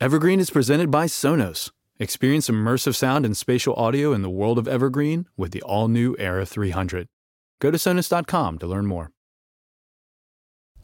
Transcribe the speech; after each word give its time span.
Evergreen 0.00 0.38
is 0.38 0.50
presented 0.50 0.92
by 0.92 1.06
Sonos. 1.06 1.72
Experience 1.98 2.48
immersive 2.48 2.94
sound 2.94 3.26
and 3.26 3.36
spatial 3.36 3.74
audio 3.74 4.12
in 4.12 4.22
the 4.22 4.30
world 4.30 4.56
of 4.56 4.68
Evergreen 4.68 5.26
with 5.36 5.50
the 5.50 5.60
all 5.62 5.88
new 5.88 6.14
Era 6.20 6.46
300. 6.46 7.08
Go 7.58 7.72
to 7.72 7.78
Sonos.com 7.78 8.60
to 8.60 8.66
learn 8.68 8.86
more. 8.86 9.10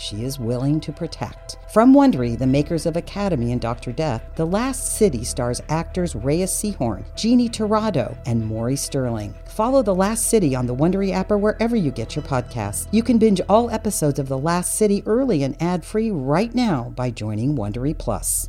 she 0.00 0.24
is 0.24 0.40
willing 0.40 0.80
to 0.80 0.92
protect. 0.92 1.58
From 1.72 1.94
Wondery, 1.94 2.38
the 2.38 2.46
makers 2.46 2.86
of 2.86 2.96
Academy 2.96 3.52
and 3.52 3.60
Dr. 3.60 3.92
Death, 3.92 4.22
The 4.36 4.46
Last 4.46 4.96
City 4.96 5.22
stars 5.22 5.60
actors 5.68 6.14
Reyes 6.14 6.50
Sehorn, 6.50 7.04
Jeannie 7.14 7.48
Torrado, 7.48 8.16
and 8.26 8.44
Maury 8.44 8.76
Sterling. 8.76 9.34
Follow 9.46 9.82
The 9.82 9.94
Last 9.94 10.28
City 10.28 10.54
on 10.54 10.66
the 10.66 10.74
Wondery 10.74 11.12
app 11.12 11.30
or 11.30 11.38
wherever 11.38 11.76
you 11.76 11.90
get 11.90 12.16
your 12.16 12.24
podcasts. 12.24 12.88
You 12.92 13.02
can 13.02 13.18
binge 13.18 13.40
all 13.48 13.70
episodes 13.70 14.18
of 14.18 14.28
The 14.28 14.38
Last 14.38 14.74
City 14.74 15.02
early 15.06 15.42
and 15.42 15.60
ad-free 15.62 16.10
right 16.10 16.54
now 16.54 16.92
by 16.96 17.10
joining 17.10 17.56
Wondery 17.56 17.96
Plus. 17.96 18.48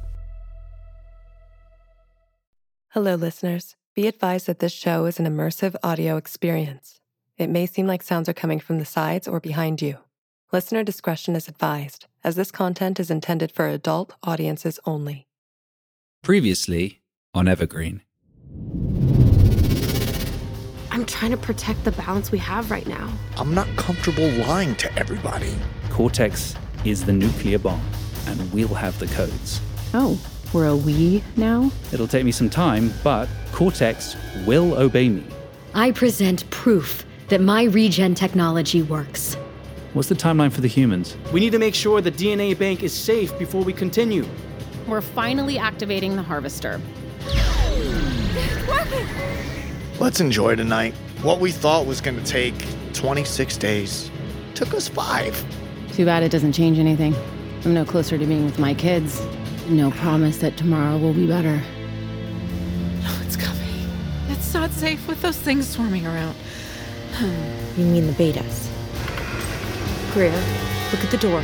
Hello, 2.90 3.16
listeners. 3.16 3.76
Be 3.94 4.08
advised 4.08 4.48
that 4.48 4.60
this 4.60 4.72
show 4.72 5.06
is 5.06 5.20
an 5.20 5.26
immersive 5.26 5.76
audio 5.84 6.16
experience. 6.18 7.00
It 7.38 7.50
may 7.50 7.66
seem 7.66 7.88
like 7.88 8.04
sounds 8.04 8.30
are 8.30 8.34
coming 8.34 8.60
from 8.60 8.80
the 8.80 8.86
sides 8.86 9.28
or 9.28 9.40
behind 9.40 9.82
you. 9.82 9.98
Listener 10.54 10.84
discretion 10.84 11.34
is 11.38 11.48
advised, 11.48 12.08
as 12.26 12.36
this 12.36 12.52
content 12.52 13.00
is 13.00 13.10
intended 13.10 13.54
for 13.54 13.70
adult 13.70 14.16
audiences 14.22 14.82
only. 14.86 15.26
Previously 16.24 17.00
on 17.34 17.48
Evergreen. 17.48 18.02
I'm 20.92 21.06
trying 21.06 21.32
to 21.32 21.38
protect 21.38 21.86
the 21.86 21.94
balance 21.94 22.34
we 22.34 22.38
have 22.40 22.70
right 22.70 22.86
now. 22.86 23.10
I'm 23.38 23.54
not 23.54 23.66
comfortable 23.78 24.30
lying 24.46 24.76
to 24.76 24.94
everybody. 25.00 25.56
Cortex 25.90 26.54
is 26.84 27.06
the 27.06 27.14
nuclear 27.14 27.58
bomb, 27.58 27.82
and 28.28 28.52
we'll 28.52 28.68
have 28.68 29.00
the 29.00 29.08
codes. 29.08 29.62
Oh, 29.94 30.20
we're 30.52 30.68
a 30.68 30.76
we 30.76 31.24
now? 31.38 31.72
It'll 31.94 32.10
take 32.10 32.26
me 32.26 32.34
some 32.34 32.50
time, 32.50 32.94
but 33.06 33.30
Cortex 33.54 34.18
will 34.46 34.74
obey 34.74 35.08
me. 35.08 35.24
I 35.74 35.92
present 35.92 36.50
proof 36.50 37.06
that 37.30 37.40
my 37.40 37.64
regen 37.64 38.16
technology 38.16 38.82
works. 38.82 39.38
What's 39.94 40.08
the 40.08 40.16
timeline 40.16 40.54
for 40.54 40.62
the 40.62 40.70
humans? 40.70 41.18
We 41.34 41.42
need 41.42 41.52
to 41.52 41.60
make 41.60 41.76
sure 41.76 42.00
the 42.00 42.14
DNA 42.14 42.58
bank 42.58 42.82
is 42.82 42.94
safe 42.94 43.38
before 43.38 43.62
we 43.62 43.74
continue. 43.74 44.26
We're 44.88 45.02
finally 45.02 45.58
activating 45.58 46.16
the 46.16 46.24
harvester. 46.24 46.80
Let's 50.00 50.22
enjoy 50.22 50.56
tonight. 50.56 50.94
What 51.24 51.42
we 51.42 51.52
thought 51.52 51.86
was 51.88 52.00
going 52.00 52.18
to 52.18 52.24
take 52.24 52.54
26 52.94 53.58
days 53.58 54.10
took 54.56 54.74
us 54.74 54.88
five. 54.88 55.44
Too 55.92 56.06
bad 56.06 56.24
it 56.24 56.32
doesn't 56.32 56.54
change 56.54 56.80
anything. 56.80 57.14
I'm 57.66 57.74
no 57.74 57.84
closer 57.84 58.18
to 58.18 58.26
being 58.26 58.46
with 58.46 58.60
my 58.60 58.74
kids. 58.74 59.22
No 59.68 59.92
promise 59.92 60.38
that 60.38 60.56
tomorrow 60.56 60.98
will 60.98 61.14
be 61.14 61.28
better. 61.28 61.62
Oh, 63.04 63.24
it's 63.26 63.36
coming. 63.36 63.68
It's 64.30 64.54
not 64.54 64.72
safe 64.72 65.06
with 65.06 65.22
those 65.22 65.38
things 65.38 65.68
swarming 65.68 66.08
around. 66.08 66.36
You 67.76 67.86
mean 67.86 68.08
the 68.08 68.14
betas? 68.14 68.70
Greer, 70.12 70.30
look 70.92 71.04
at 71.06 71.10
the 71.10 71.18
door. 71.18 71.40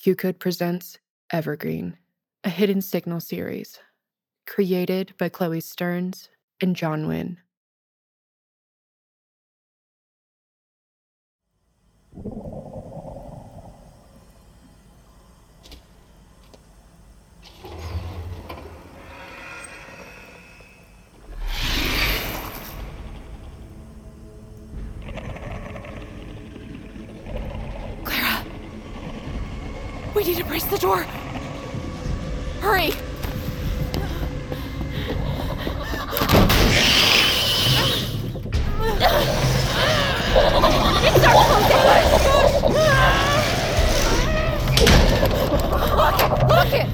QCode 0.00 0.38
presents 0.38 0.98
Evergreen, 1.30 1.98
a 2.42 2.48
hidden 2.48 2.80
signal 2.80 3.20
series, 3.20 3.80
created 4.46 5.12
by 5.18 5.28
Chloe 5.28 5.60
Stearns 5.60 6.30
and 6.62 6.74
John 6.74 7.06
Wynn. 7.06 7.36
Need 30.26 30.36
to 30.38 30.44
brace 30.44 30.64
the 30.64 30.78
door! 30.78 31.04
Hurry! 32.60 32.90
Look! 45.96 46.18
Look 46.48 46.72
it! 46.72 46.86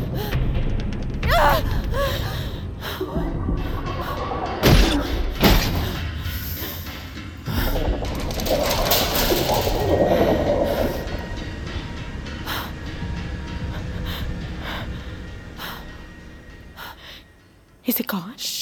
Is 17.85 17.99
it 17.99 18.07
gone? 18.07 18.37
Shh. 18.37 18.62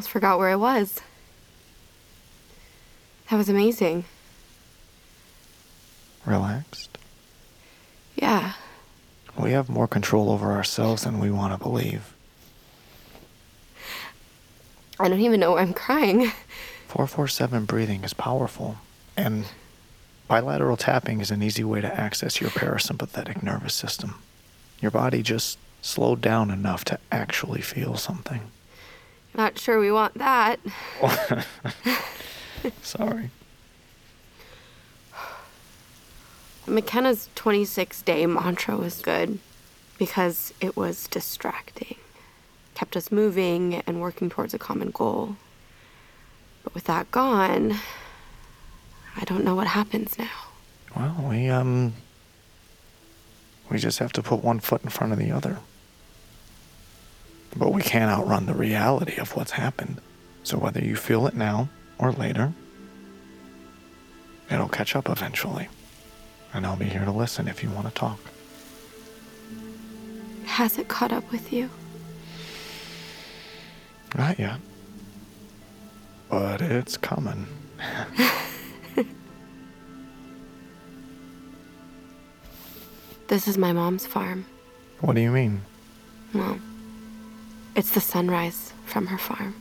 Almost 0.00 0.12
forgot 0.12 0.38
where 0.38 0.48
I 0.48 0.56
was. 0.56 1.02
That 3.28 3.36
was 3.36 3.50
amazing. 3.50 4.06
Relaxed. 6.24 6.96
Yeah. 8.16 8.54
We 9.38 9.52
have 9.52 9.68
more 9.68 9.86
control 9.86 10.30
over 10.30 10.52
ourselves 10.52 11.02
than 11.04 11.18
we 11.18 11.30
want 11.30 11.52
to 11.52 11.62
believe. 11.62 12.14
I 14.98 15.08
don't 15.08 15.20
even 15.20 15.38
know 15.38 15.50
why 15.50 15.60
I'm 15.60 15.74
crying. 15.74 16.32
447 16.88 17.66
breathing 17.66 18.02
is 18.02 18.14
powerful, 18.14 18.76
And 19.18 19.44
bilateral 20.28 20.78
tapping 20.78 21.20
is 21.20 21.30
an 21.30 21.42
easy 21.42 21.62
way 21.62 21.82
to 21.82 22.00
access 22.00 22.40
your 22.40 22.48
parasympathetic 22.48 23.42
nervous 23.42 23.74
system. 23.74 24.14
Your 24.80 24.92
body 24.92 25.22
just 25.22 25.58
slowed 25.82 26.22
down 26.22 26.50
enough 26.50 26.86
to 26.86 26.98
actually 27.12 27.60
feel 27.60 27.98
something. 27.98 28.50
Not 29.34 29.58
sure 29.58 29.78
we 29.78 29.92
want 29.92 30.14
that. 30.14 30.58
Sorry. 32.82 33.30
McKenna's 36.66 37.28
26 37.34 38.02
day 38.02 38.26
mantra 38.26 38.76
was 38.76 39.00
good 39.00 39.38
because 39.98 40.52
it 40.60 40.76
was 40.76 41.08
distracting, 41.08 41.96
kept 42.74 42.96
us 42.96 43.10
moving 43.10 43.76
and 43.86 44.00
working 44.00 44.30
towards 44.30 44.54
a 44.54 44.58
common 44.58 44.90
goal. 44.90 45.36
But 46.62 46.74
with 46.74 46.84
that 46.84 47.10
gone, 47.10 47.76
I 49.16 49.24
don't 49.24 49.44
know 49.44 49.54
what 49.54 49.66
happens 49.66 50.18
now. 50.18 50.28
Well, 50.96 51.24
we, 51.28 51.48
um, 51.48 51.94
we 53.70 53.78
just 53.78 53.98
have 53.98 54.12
to 54.14 54.22
put 54.22 54.42
one 54.44 54.60
foot 54.60 54.82
in 54.84 54.90
front 54.90 55.12
of 55.12 55.18
the 55.18 55.30
other. 55.30 55.58
But 57.56 57.72
we 57.72 57.82
can't 57.82 58.10
outrun 58.10 58.46
the 58.46 58.54
reality 58.54 59.16
of 59.16 59.34
what's 59.36 59.52
happened. 59.52 60.00
So 60.42 60.58
whether 60.58 60.80
you 60.80 60.96
feel 60.96 61.26
it 61.26 61.34
now 61.34 61.68
or 61.98 62.12
later, 62.12 62.52
it'll 64.50 64.68
catch 64.68 64.96
up 64.96 65.08
eventually. 65.08 65.68
And 66.52 66.66
I'll 66.66 66.76
be 66.76 66.86
here 66.86 67.04
to 67.04 67.12
listen 67.12 67.48
if 67.48 67.62
you 67.62 67.70
want 67.70 67.88
to 67.88 67.94
talk. 67.94 68.18
Has 70.44 70.78
it 70.78 70.88
caught 70.88 71.12
up 71.12 71.30
with 71.30 71.52
you? 71.52 71.70
Not 74.16 74.38
yet. 74.38 74.58
But 76.28 76.60
it's 76.60 76.96
coming. 76.96 77.46
This 83.30 83.46
is 83.46 83.56
my 83.56 83.72
mom's 83.72 84.04
farm. 84.04 84.44
What 85.02 85.14
do 85.14 85.20
you 85.20 85.30
mean? 85.30 85.62
Well, 86.34 86.58
it's 87.76 87.90
the 87.92 88.00
sunrise 88.00 88.72
from 88.86 89.06
her 89.06 89.18
farm. 89.18 89.54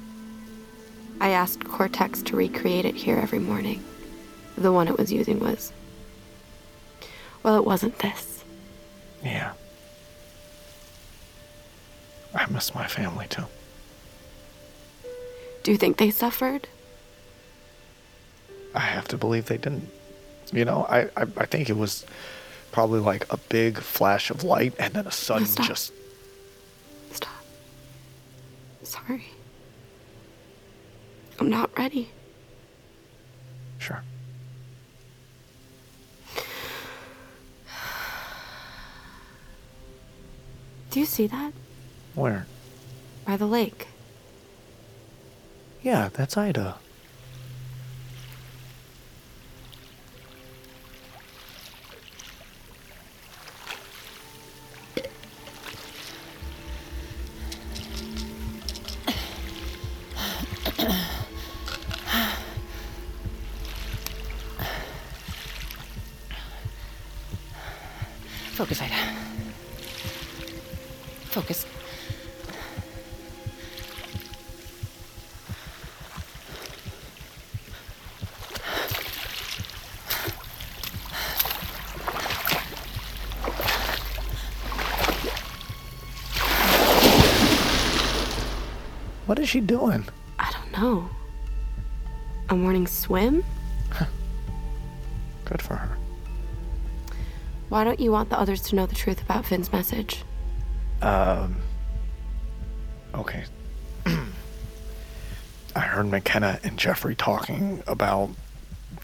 I 1.22 1.30
asked 1.30 1.66
Cortex 1.66 2.22
to 2.24 2.36
recreate 2.36 2.86
it 2.86 2.96
here 2.96 3.18
every 3.18 3.40
morning. 3.40 3.84
The 4.58 4.72
one 4.72 4.88
it 4.88 4.98
was 4.98 5.12
using 5.12 5.40
was. 5.40 5.72
Well, 7.44 7.58
it 7.58 7.66
wasn't 7.66 8.00
this. 8.00 8.44
Yeah. 9.24 9.54
I 12.34 12.46
miss 12.50 12.74
my 12.76 12.88
family 12.88 13.28
too. 13.30 13.46
Do 15.64 15.72
you 15.72 15.78
think 15.78 15.98
they 15.98 16.10
suffered? 16.12 16.68
I 18.74 18.80
have 18.80 19.08
to 19.10 19.18
believe 19.18 19.46
they 19.46 19.58
didn't. 19.58 19.90
You 20.54 20.66
know, 20.66 20.86
I, 20.90 21.04
I, 21.18 21.28
I 21.38 21.46
think 21.46 21.70
it 21.70 21.78
was 21.78 22.06
probably 22.72 23.00
like 23.00 23.32
a 23.32 23.38
big 23.38 23.80
flash 23.80 24.30
of 24.30 24.44
light 24.44 24.74
and 24.80 24.94
then 24.94 25.06
a 25.08 25.12
sudden 25.12 25.48
stop. 25.48 25.68
just. 25.68 25.94
Sorry. 28.84 29.26
I'm 31.40 31.50
not 31.50 31.78
ready. 31.78 32.10
Sure. 33.78 34.02
Do 40.92 41.00
you 41.00 41.06
see 41.06 41.28
that? 41.28 41.54
Where? 42.16 42.48
By 43.26 43.38
the 43.38 43.46
lake. 43.46 43.88
Yeah, 45.82 46.10
that's 46.12 46.36
Ida. 46.36 46.78
Is 89.50 89.52
she 89.52 89.62
doing? 89.62 90.06
I 90.38 90.52
don't 90.52 90.72
know. 90.80 91.10
A 92.50 92.56
morning 92.56 92.86
swim? 92.86 93.44
Good 95.46 95.60
for 95.60 95.76
her. 95.76 95.98
Why 97.70 97.84
don't 97.84 98.00
you 98.00 98.12
want 98.12 98.30
the 98.30 98.40
others 98.40 98.62
to 98.70 98.76
know 98.76 98.86
the 98.86 98.94
truth 98.94 99.24
about 99.24 99.46
Finn's 99.46 99.72
message? 99.72 100.24
Um. 101.02 101.56
Okay. 103.16 103.44
I 105.76 105.80
heard 105.80 106.06
McKenna 106.06 106.60
and 106.64 106.78
Jeffrey 106.78 107.16
talking 107.16 107.82
about. 107.88 108.30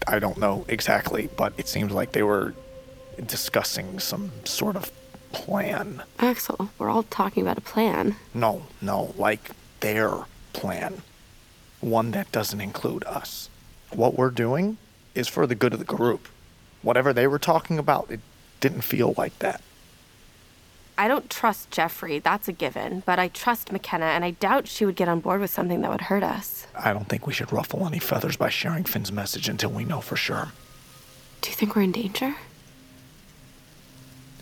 I 0.06 0.20
don't 0.20 0.38
know 0.38 0.64
exactly, 0.68 1.28
but 1.36 1.54
it 1.56 1.66
seems 1.66 1.90
like 1.90 2.12
they 2.12 2.22
were 2.22 2.54
discussing 3.26 3.98
some 3.98 4.30
sort 4.44 4.76
of 4.76 4.92
plan. 5.32 6.04
Axel, 6.20 6.70
we're 6.78 6.88
all 6.88 7.02
talking 7.02 7.42
about 7.42 7.58
a 7.58 7.62
plan. 7.62 8.14
No, 8.32 8.62
no, 8.80 9.12
like 9.16 9.50
their 9.80 10.26
plan. 10.56 11.02
One 11.80 12.12
that 12.12 12.32
doesn't 12.32 12.60
include 12.60 13.04
us. 13.04 13.50
What 13.92 14.16
we're 14.16 14.30
doing 14.30 14.78
is 15.14 15.28
for 15.28 15.46
the 15.46 15.54
good 15.54 15.74
of 15.74 15.78
the 15.78 15.84
group. 15.84 16.28
Whatever 16.82 17.12
they 17.12 17.26
were 17.26 17.38
talking 17.38 17.78
about, 17.78 18.10
it 18.10 18.20
didn't 18.60 18.80
feel 18.80 19.14
like 19.18 19.38
that. 19.40 19.60
I 20.98 21.08
don't 21.08 21.28
trust 21.28 21.70
Jeffrey, 21.70 22.18
that's 22.20 22.48
a 22.48 22.52
given, 22.52 23.02
but 23.04 23.18
I 23.18 23.28
trust 23.28 23.70
McKenna, 23.70 24.06
and 24.06 24.24
I 24.24 24.30
doubt 24.30 24.66
she 24.66 24.86
would 24.86 24.96
get 24.96 25.08
on 25.08 25.20
board 25.20 25.42
with 25.42 25.50
something 25.50 25.82
that 25.82 25.90
would 25.90 26.00
hurt 26.02 26.22
us. 26.22 26.66
I 26.74 26.94
don't 26.94 27.06
think 27.06 27.26
we 27.26 27.34
should 27.34 27.52
ruffle 27.52 27.86
any 27.86 27.98
feathers 27.98 28.38
by 28.38 28.48
sharing 28.48 28.84
Finn's 28.84 29.12
message 29.12 29.46
until 29.46 29.70
we 29.70 29.84
know 29.84 30.00
for 30.00 30.16
sure. 30.16 30.52
Do 31.42 31.50
you 31.50 31.56
think 31.56 31.76
we're 31.76 31.82
in 31.82 31.92
danger? 31.92 32.34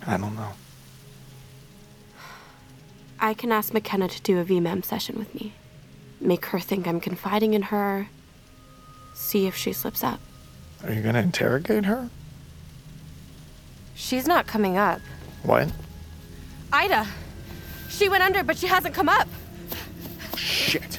I 0.06 0.16
don't 0.16 0.36
know. 0.36 0.52
I 3.18 3.34
can 3.34 3.50
ask 3.50 3.74
McKenna 3.74 4.06
to 4.06 4.22
do 4.22 4.38
a 4.38 4.44
VMEM 4.44 4.84
session 4.84 5.18
with 5.18 5.34
me. 5.34 5.54
Make 6.24 6.46
her 6.46 6.58
think 6.58 6.88
I'm 6.88 7.00
confiding 7.00 7.52
in 7.52 7.60
her. 7.64 8.08
See 9.12 9.46
if 9.46 9.54
she 9.54 9.74
slips 9.74 10.02
up. 10.02 10.20
Are 10.82 10.90
you 10.90 11.02
gonna 11.02 11.20
interrogate 11.20 11.84
her? 11.84 12.08
She's 13.94 14.26
not 14.26 14.46
coming 14.46 14.78
up. 14.78 15.02
What? 15.42 15.70
Ida! 16.72 17.06
She 17.90 18.08
went 18.08 18.22
under, 18.22 18.42
but 18.42 18.56
she 18.56 18.68
hasn't 18.68 18.94
come 18.94 19.10
up. 19.10 19.28
Shit. 20.34 20.98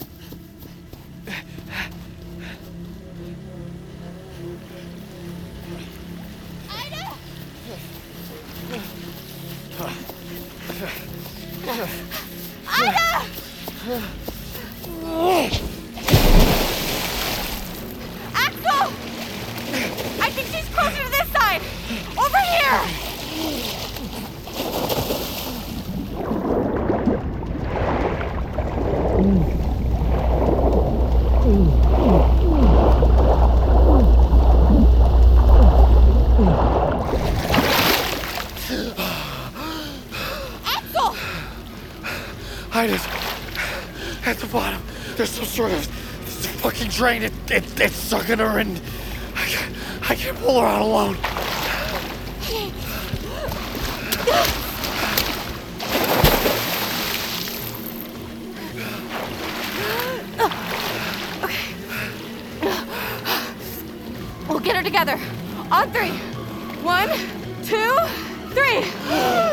Ida! 12.68 13.22
Axel! 18.34 18.90
I 20.22 20.30
think 20.32 20.48
she's 20.48 20.68
closer 20.74 21.04
to 21.04 21.10
this 21.12 21.30
side. 21.32 21.62
Over 22.18 22.38
here! 22.38 23.06
At 44.28 44.38
the 44.38 44.48
bottom. 44.48 44.85
There's 45.16 45.30
some 45.30 45.46
sort 45.46 45.72
of 45.72 45.86
fucking 45.86 46.90
drain. 46.90 47.24
It, 47.24 47.32
it, 47.50 47.80
it's 47.80 47.96
sucking 47.96 48.40
her 48.40 48.60
in. 48.60 48.78
I 49.34 49.46
can't, 49.46 49.76
I 50.10 50.16
can't 50.16 50.38
pull 50.40 50.60
her 50.60 50.68
out 50.68 50.82
alone. 50.82 51.16
Okay. 61.44 61.74
We'll 64.50 64.60
get 64.60 64.76
her 64.76 64.84
together. 64.84 65.18
On 65.72 65.90
three. 65.94 66.12
One, 66.84 67.10
two, 67.64 67.98
three. 68.54 69.45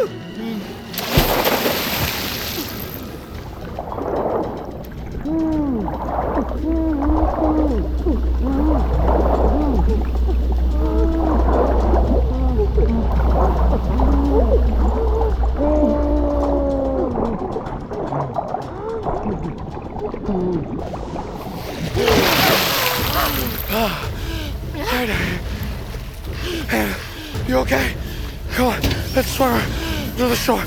The 30.33 30.39
shore. 30.39 30.65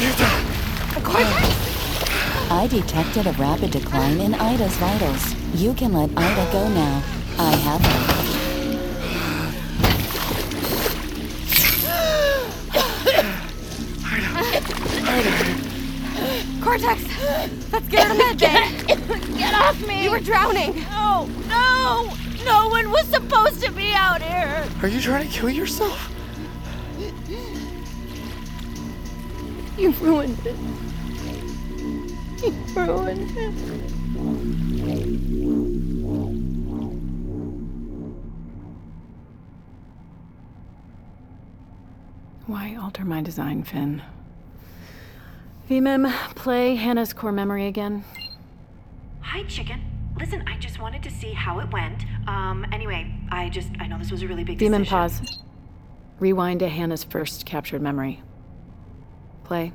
You. 0.00 0.10
I 2.50 2.66
detected 2.70 3.26
a 3.26 3.32
rapid 3.32 3.72
decline 3.72 4.20
in 4.20 4.34
Ida's 4.34 4.74
vitals. 4.78 5.34
You 5.54 5.74
can 5.74 5.92
let 5.92 6.08
Ida 6.16 6.50
go 6.50 6.66
now. 6.70 7.02
I 7.38 7.56
have 7.56 7.82
her. 7.82 8.20
Cortex, 16.64 17.02
let's 17.72 17.88
get 17.88 18.08
her 18.08 18.14
to 18.14 18.18
med 18.18 18.38
bay. 18.38 18.70
Get 19.36 19.54
off 19.54 19.86
me! 19.86 20.04
You 20.04 20.10
were 20.10 20.20
drowning. 20.20 20.86
No, 20.90 21.28
no! 21.48 22.14
No 22.46 22.68
one 22.68 22.90
was 22.90 23.06
supposed 23.08 23.62
to 23.62 23.70
be 23.72 23.92
out 23.92 24.22
here! 24.22 24.66
Are 24.80 24.88
you 24.88 25.02
trying 25.02 25.28
to 25.28 25.34
kill 25.34 25.50
yourself? 25.50 26.09
You 29.80 29.92
ruined 29.92 30.38
it. 30.46 30.56
You 32.42 32.50
ruined 32.76 33.30
it. 33.34 33.50
Why 42.46 42.76
alter 42.76 43.06
my 43.06 43.22
design, 43.22 43.62
Finn? 43.62 44.02
VMem, 45.70 46.12
play 46.34 46.74
Hannah's 46.74 47.14
core 47.14 47.32
memory 47.32 47.66
again. 47.66 48.04
Hi, 49.22 49.44
chicken. 49.44 49.80
Listen, 50.18 50.44
I 50.46 50.58
just 50.58 50.78
wanted 50.78 51.02
to 51.04 51.10
see 51.10 51.32
how 51.32 51.58
it 51.60 51.72
went. 51.72 52.04
Um, 52.28 52.66
anyway, 52.70 53.10
I 53.30 53.48
just, 53.48 53.70
I 53.80 53.86
know 53.86 53.96
this 53.96 54.10
was 54.10 54.20
a 54.22 54.28
really 54.28 54.44
big 54.44 54.58
VMem, 54.58 54.80
decision. 54.80 54.84
pause. 54.84 55.38
Rewind 56.18 56.60
to 56.60 56.68
Hannah's 56.68 57.02
first 57.02 57.46
captured 57.46 57.80
memory. 57.80 58.20
Play. 59.50 59.72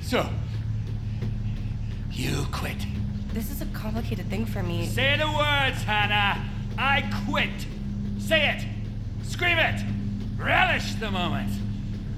So, 0.00 0.26
you 2.10 2.46
quit. 2.50 2.78
This 3.34 3.50
is 3.50 3.60
a 3.60 3.66
complicated 3.74 4.30
thing 4.30 4.46
for 4.46 4.62
me. 4.62 4.86
Say 4.86 5.18
the 5.18 5.26
words, 5.26 5.82
Hannah. 5.82 6.42
I 6.78 7.02
quit. 7.28 7.50
Say 8.18 8.48
it. 8.48 8.64
Scream 9.22 9.58
it. 9.58 9.84
Relish 10.38 10.94
the 10.94 11.10
moment. 11.10 11.52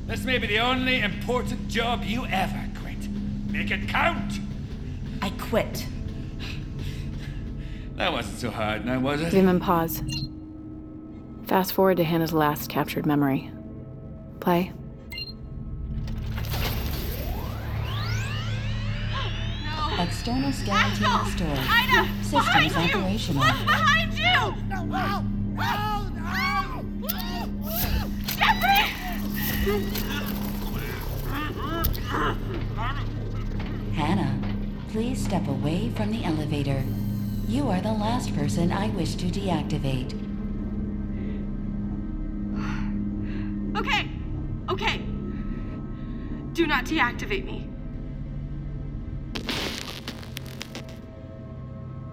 This 0.07 0.23
may 0.23 0.39
be 0.39 0.47
the 0.47 0.61
only 0.61 1.01
important 1.01 1.67
job 1.67 2.05
you 2.05 2.25
ever 2.27 2.65
quit. 2.81 3.09
Make 3.51 3.73
it 3.73 3.89
count. 3.89 4.39
I 5.21 5.31
quit. 5.31 5.85
That 7.97 8.13
wasn't 8.13 8.39
so 8.39 8.51
hard 8.51 8.87
now, 8.87 9.01
was 9.01 9.21
it? 9.21 9.33
VMem, 9.33 9.61
pause. 9.61 10.01
Fast 11.49 11.73
forward 11.73 11.97
to 11.97 12.05
Hannah's 12.05 12.33
last 12.33 12.71
captured 12.71 13.05
memory. 13.05 13.51
Play. 14.39 14.71
External 20.03 20.53
skeleton 20.53 21.25
restored. 21.25 21.59
Ida! 21.59 22.09
Systems 22.25 22.73
behind 22.73 22.91
you! 22.91 22.99
operational. 22.99 23.43
Look 23.45 23.67
behind 23.67 24.13
you! 24.15 24.25
No, 24.69 24.85
no, 24.85 24.85
no, 24.85 25.63
Hannah, 33.95 34.41
please 34.89 35.23
step 35.23 35.47
away 35.47 35.91
from 35.91 36.11
the 36.11 36.25
elevator. 36.25 36.83
You 37.47 37.69
are 37.69 37.81
the 37.81 37.93
last 37.93 38.35
person 38.35 38.73
I 38.73 38.89
wish 38.89 39.15
to 39.15 39.27
deactivate. 39.27 40.19
Okay, 43.77 44.11
okay. 44.69 44.99
Do 46.55 46.67
not 46.67 46.87
deactivate 46.87 47.45
me. 47.45 47.72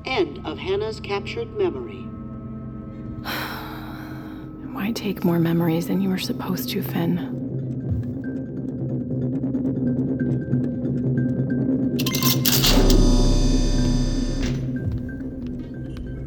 End 0.09 0.41
of 0.43 0.57
Hannah's 0.57 0.99
captured 0.99 1.55
memory. 1.55 1.99
Why 4.73 4.91
take 4.91 5.23
more 5.23 5.37
memories 5.37 5.85
than 5.85 6.01
you 6.01 6.09
were 6.09 6.17
supposed 6.17 6.69
to, 6.69 6.81
Finn? 6.81 7.35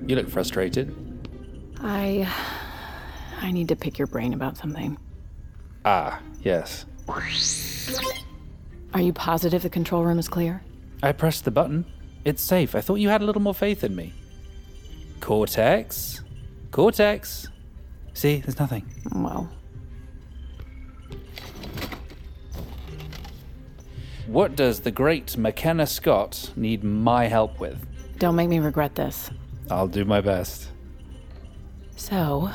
You 0.06 0.14
look 0.14 0.28
frustrated. 0.28 0.94
I. 1.80 2.32
I 3.40 3.50
need 3.50 3.66
to 3.66 3.74
pick 3.74 3.98
your 3.98 4.06
brain 4.06 4.32
about 4.32 4.56
something. 4.56 4.96
Ah, 5.84 6.20
yes. 6.42 6.86
Are 8.94 9.00
you 9.00 9.12
positive 9.12 9.62
the 9.62 9.70
control 9.70 10.04
room 10.04 10.20
is 10.20 10.28
clear? 10.28 10.62
I 11.02 11.10
pressed 11.10 11.44
the 11.44 11.50
button. 11.50 11.84
It's 12.24 12.42
safe. 12.42 12.74
I 12.74 12.80
thought 12.80 12.96
you 12.96 13.08
had 13.08 13.22
a 13.22 13.24
little 13.24 13.42
more 13.42 13.54
faith 13.54 13.82
in 13.84 13.96
me. 13.96 14.12
Cortex? 15.20 16.22
Cortex? 16.70 17.48
See, 18.14 18.38
there's 18.40 18.58
nothing. 18.58 18.84
Well, 19.14 19.50
What 24.28 24.56
does 24.56 24.80
the 24.80 24.90
great 24.90 25.36
McKenna 25.36 25.86
Scott 25.86 26.52
need 26.56 26.82
my 26.84 27.26
help 27.26 27.58
with? 27.60 27.84
don't 28.18 28.36
make 28.36 28.48
me 28.48 28.60
regret 28.60 28.94
this. 28.94 29.30
I'll 29.68 29.88
do 29.88 30.04
my 30.04 30.20
best. 30.20 30.68
So, 31.96 32.50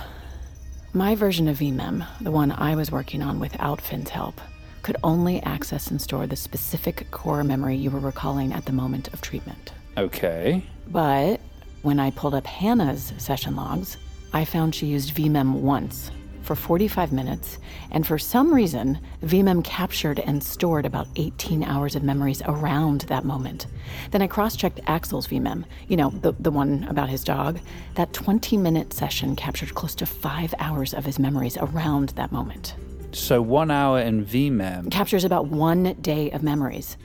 my 0.93 1.13
version 1.13 1.50
of 1.50 1.57
VMem, 1.59 2.07
the 2.21 2.31
one 2.31 2.53
I 2.53 2.74
was 2.75 2.89
working 2.89 3.21
on 3.21 3.39
without 3.41 3.81
Finn's 3.81 4.09
help, 4.09 4.39
could 4.88 4.96
only 5.03 5.44
access 5.44 5.91
and 5.91 6.01
store 6.01 6.25
the 6.25 6.36
specific 6.38 7.12
core 7.12 7.44
memory 7.44 7.75
you 7.75 7.91
were 7.91 8.00
recalling 8.00 8.53
at 8.53 8.63
the 8.63 8.72
moment 8.72 9.10
of 9.10 9.20
treatment. 9.20 9.74
Okay. 9.98 10.63
But 10.88 11.41
when 11.82 12.00
I 12.00 12.12
pulled 12.12 12.34
up 12.34 12.48
Hannah's 12.48 13.12
session 13.17 13.58
logs, 13.58 13.98
I 14.32 14.46
found 14.46 14.74
she 14.74 14.86
used 14.86 15.13
VMem 15.13 15.56
once 15.56 16.10
for 16.41 16.56
45 16.56 17.12
minutes, 17.12 17.58
and 17.91 18.08
for 18.08 18.17
some 18.17 18.53
reason, 18.53 18.98
VMem 19.24 19.62
captured 19.62 20.22
and 20.22 20.41
stored 20.41 20.86
about 20.86 21.10
18 21.17 21.63
hours 21.63 21.98
of 21.98 22.03
memories 22.03 22.41
around 22.46 23.01
that 23.10 23.25
moment. 23.25 23.67
Then 24.12 24.22
I 24.22 24.27
cross 24.27 24.56
checked 24.56 24.79
Axel's 24.88 25.27
VMem, 25.27 25.65
you 25.89 25.98
know, 25.98 26.12
the, 26.12 26.32
the 26.39 26.51
one 26.51 26.86
about 26.89 27.10
his 27.10 27.25
dog. 27.25 27.60
That 27.96 28.13
20 28.13 28.56
minute 28.56 28.94
session 28.94 29.36
captured 29.36 29.75
close 29.75 29.96
to 29.96 30.06
five 30.06 30.53
hours 30.60 30.94
of 30.94 31.03
his 31.03 31.20
memories 31.20 31.58
around 31.58 32.12
that 32.12 32.32
moment. 32.32 32.75
So 33.12 33.42
one 33.42 33.72
hour 33.72 34.00
in 34.00 34.26
VMem. 34.26 34.92
Captures 34.92 35.24
about 35.24 35.48
one 35.48 35.94
day 36.02 36.30
of 36.32 36.44
memories. 36.44 36.98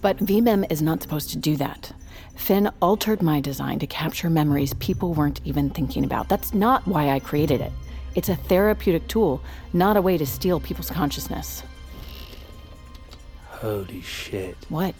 But 0.00 0.18
VMem 0.18 0.70
is 0.70 0.82
not 0.82 1.02
supposed 1.02 1.30
to 1.30 1.38
do 1.38 1.56
that. 1.56 1.92
Finn 2.36 2.70
altered 2.80 3.22
my 3.22 3.40
design 3.40 3.78
to 3.80 3.86
capture 3.86 4.30
memories 4.30 4.74
people 4.74 5.14
weren't 5.14 5.40
even 5.44 5.70
thinking 5.70 6.04
about. 6.04 6.28
That's 6.28 6.54
not 6.54 6.86
why 6.86 7.10
I 7.10 7.18
created 7.18 7.60
it. 7.60 7.72
It's 8.14 8.28
a 8.28 8.36
therapeutic 8.36 9.08
tool, 9.08 9.42
not 9.72 9.96
a 9.96 10.02
way 10.02 10.16
to 10.18 10.26
steal 10.26 10.60
people's 10.60 10.90
consciousness. 10.90 11.62
Holy 13.46 14.00
shit. 14.02 14.56
What? 14.68 14.94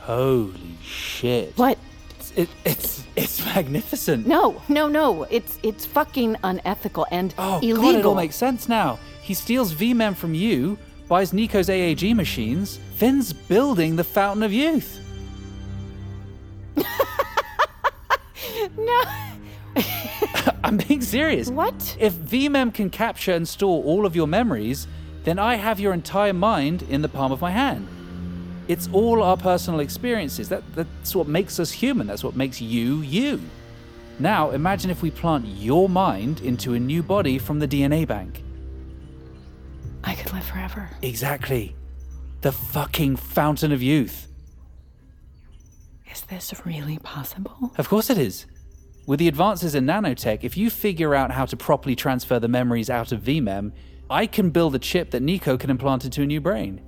Holy 0.00 0.76
shit. 0.82 1.56
What? 1.56 1.78
It's, 2.18 2.32
it, 2.36 2.48
it's 2.64 3.04
it's 3.16 3.44
magnificent. 3.46 4.26
No, 4.26 4.60
no, 4.68 4.88
no. 4.88 5.24
It's 5.24 5.58
it's 5.62 5.86
fucking 5.86 6.36
unethical 6.44 7.06
and 7.10 7.34
Oh 7.38 7.58
illegal. 7.60 7.82
god, 7.82 7.94
it 7.96 8.06
all 8.06 8.14
makes 8.14 8.36
sense 8.36 8.68
now. 8.68 8.98
He 9.24 9.32
steals 9.32 9.72
VMem 9.72 10.14
from 10.14 10.34
you, 10.34 10.76
buys 11.08 11.32
Nico's 11.32 11.70
AAG 11.70 12.14
machines. 12.14 12.78
Finn's 12.96 13.32
building 13.32 13.96
the 13.96 14.04
Fountain 14.04 14.42
of 14.42 14.52
Youth. 14.52 15.00
no. 18.76 19.02
I'm 20.62 20.76
being 20.76 21.00
serious. 21.00 21.48
What? 21.48 21.96
If 21.98 22.12
VMem 22.12 22.74
can 22.74 22.90
capture 22.90 23.32
and 23.32 23.48
store 23.48 23.82
all 23.82 24.04
of 24.04 24.14
your 24.14 24.26
memories, 24.26 24.86
then 25.22 25.38
I 25.38 25.54
have 25.54 25.80
your 25.80 25.94
entire 25.94 26.34
mind 26.34 26.82
in 26.90 27.00
the 27.00 27.08
palm 27.08 27.32
of 27.32 27.40
my 27.40 27.50
hand. 27.50 27.88
It's 28.68 28.90
all 28.92 29.22
our 29.22 29.38
personal 29.38 29.80
experiences. 29.80 30.50
That, 30.50 30.62
that's 30.74 31.16
what 31.16 31.28
makes 31.28 31.58
us 31.58 31.72
human. 31.72 32.06
That's 32.06 32.24
what 32.24 32.36
makes 32.36 32.60
you 32.60 33.00
you. 33.00 33.40
Now, 34.18 34.50
imagine 34.50 34.90
if 34.90 35.00
we 35.00 35.10
plant 35.10 35.46
your 35.46 35.88
mind 35.88 36.42
into 36.42 36.74
a 36.74 36.78
new 36.78 37.02
body 37.02 37.38
from 37.38 37.58
the 37.58 37.66
DNA 37.66 38.06
bank. 38.06 38.42
I 40.04 40.14
could 40.14 40.32
live 40.32 40.44
forever. 40.44 40.90
Exactly. 41.02 41.74
The 42.42 42.52
fucking 42.52 43.16
fountain 43.16 43.72
of 43.72 43.82
youth. 43.82 44.28
Is 46.10 46.22
this 46.22 46.54
really 46.64 46.98
possible? 46.98 47.72
Of 47.78 47.88
course 47.88 48.10
it 48.10 48.18
is. 48.18 48.46
With 49.06 49.18
the 49.18 49.28
advances 49.28 49.74
in 49.74 49.86
nanotech, 49.86 50.44
if 50.44 50.56
you 50.56 50.70
figure 50.70 51.14
out 51.14 51.30
how 51.30 51.46
to 51.46 51.56
properly 51.56 51.96
transfer 51.96 52.38
the 52.38 52.48
memories 52.48 52.88
out 52.88 53.12
of 53.12 53.22
VMEM, 53.22 53.72
I 54.10 54.26
can 54.26 54.50
build 54.50 54.74
a 54.74 54.78
chip 54.78 55.10
that 55.10 55.22
Nico 55.22 55.56
can 55.56 55.70
implant 55.70 56.04
into 56.04 56.22
a 56.22 56.26
new 56.26 56.40
brain. 56.40 56.80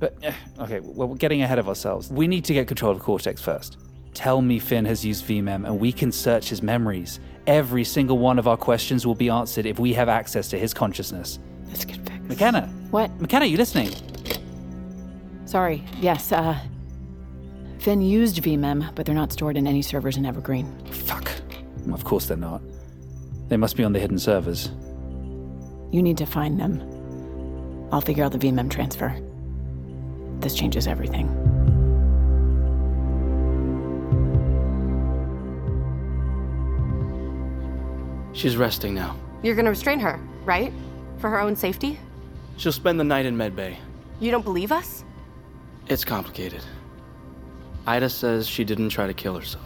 But, 0.00 0.16
eh, 0.22 0.32
okay, 0.58 0.80
well, 0.80 1.08
we're 1.08 1.16
getting 1.16 1.42
ahead 1.42 1.58
of 1.58 1.68
ourselves. 1.68 2.10
We 2.10 2.26
need 2.26 2.44
to 2.46 2.54
get 2.54 2.66
control 2.66 2.92
of 2.92 3.00
Cortex 3.00 3.40
first. 3.40 3.78
Tell 4.14 4.42
me 4.42 4.58
Finn 4.58 4.84
has 4.86 5.04
used 5.04 5.24
VMEM 5.26 5.66
and 5.66 5.78
we 5.78 5.92
can 5.92 6.10
search 6.10 6.48
his 6.48 6.62
memories. 6.62 7.20
Every 7.46 7.84
single 7.84 8.18
one 8.18 8.38
of 8.38 8.48
our 8.48 8.56
questions 8.56 9.06
will 9.06 9.14
be 9.14 9.28
answered 9.28 9.64
if 9.64 9.78
we 9.78 9.92
have 9.92 10.08
access 10.08 10.48
to 10.48 10.58
his 10.58 10.74
consciousness. 10.74 11.38
This 11.66 11.84
could. 11.84 12.11
McKenna! 12.28 12.66
What? 12.90 13.10
McKenna, 13.20 13.46
you 13.46 13.56
listening? 13.56 13.90
Sorry. 15.44 15.84
Yes, 16.00 16.32
uh. 16.32 16.58
Finn 17.78 18.00
used 18.00 18.42
VMEM, 18.42 18.94
but 18.94 19.04
they're 19.06 19.14
not 19.14 19.32
stored 19.32 19.56
in 19.56 19.66
any 19.66 19.82
servers 19.82 20.16
in 20.16 20.24
Evergreen. 20.24 20.72
Fuck. 20.86 21.30
Of 21.92 22.04
course 22.04 22.26
they're 22.26 22.36
not. 22.36 22.62
They 23.48 23.56
must 23.56 23.76
be 23.76 23.84
on 23.84 23.92
the 23.92 23.98
hidden 23.98 24.18
servers. 24.18 24.70
You 25.90 26.02
need 26.02 26.16
to 26.18 26.26
find 26.26 26.58
them. 26.58 26.80
I'll 27.92 28.00
figure 28.00 28.24
out 28.24 28.32
the 28.32 28.38
VMEM 28.38 28.70
transfer. 28.70 29.14
This 30.38 30.54
changes 30.54 30.86
everything. 30.86 31.28
She's 38.32 38.56
resting 38.56 38.94
now. 38.94 39.16
You're 39.42 39.54
gonna 39.54 39.70
restrain 39.70 40.00
her, 40.00 40.18
right? 40.44 40.72
For 41.18 41.28
her 41.28 41.40
own 41.40 41.54
safety? 41.54 41.98
She'll 42.56 42.72
spend 42.72 43.00
the 43.00 43.04
night 43.04 43.26
in 43.26 43.36
medbay. 43.36 43.76
You 44.20 44.30
don't 44.30 44.44
believe 44.44 44.72
us? 44.72 45.04
It's 45.88 46.04
complicated. 46.04 46.62
Ida 47.86 48.08
says 48.08 48.48
she 48.48 48.64
didn't 48.64 48.90
try 48.90 49.06
to 49.06 49.14
kill 49.14 49.34
herself. 49.34 49.64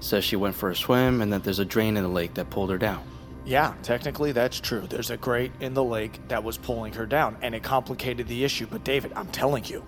Says 0.00 0.24
she 0.24 0.36
went 0.36 0.54
for 0.54 0.70
a 0.70 0.76
swim 0.76 1.22
and 1.22 1.32
that 1.32 1.44
there's 1.44 1.58
a 1.58 1.64
drain 1.64 1.96
in 1.96 2.02
the 2.02 2.08
lake 2.08 2.34
that 2.34 2.50
pulled 2.50 2.70
her 2.70 2.78
down. 2.78 3.02
Yeah, 3.46 3.74
technically 3.82 4.32
that's 4.32 4.58
true. 4.60 4.86
There's 4.88 5.10
a 5.10 5.16
grate 5.16 5.52
in 5.60 5.72
the 5.72 5.84
lake 5.84 6.20
that 6.28 6.42
was 6.42 6.58
pulling 6.58 6.92
her 6.94 7.06
down, 7.06 7.36
and 7.42 7.54
it 7.54 7.62
complicated 7.62 8.26
the 8.26 8.44
issue. 8.44 8.66
But 8.68 8.82
David, 8.82 9.12
I'm 9.14 9.28
telling 9.28 9.64
you, 9.64 9.84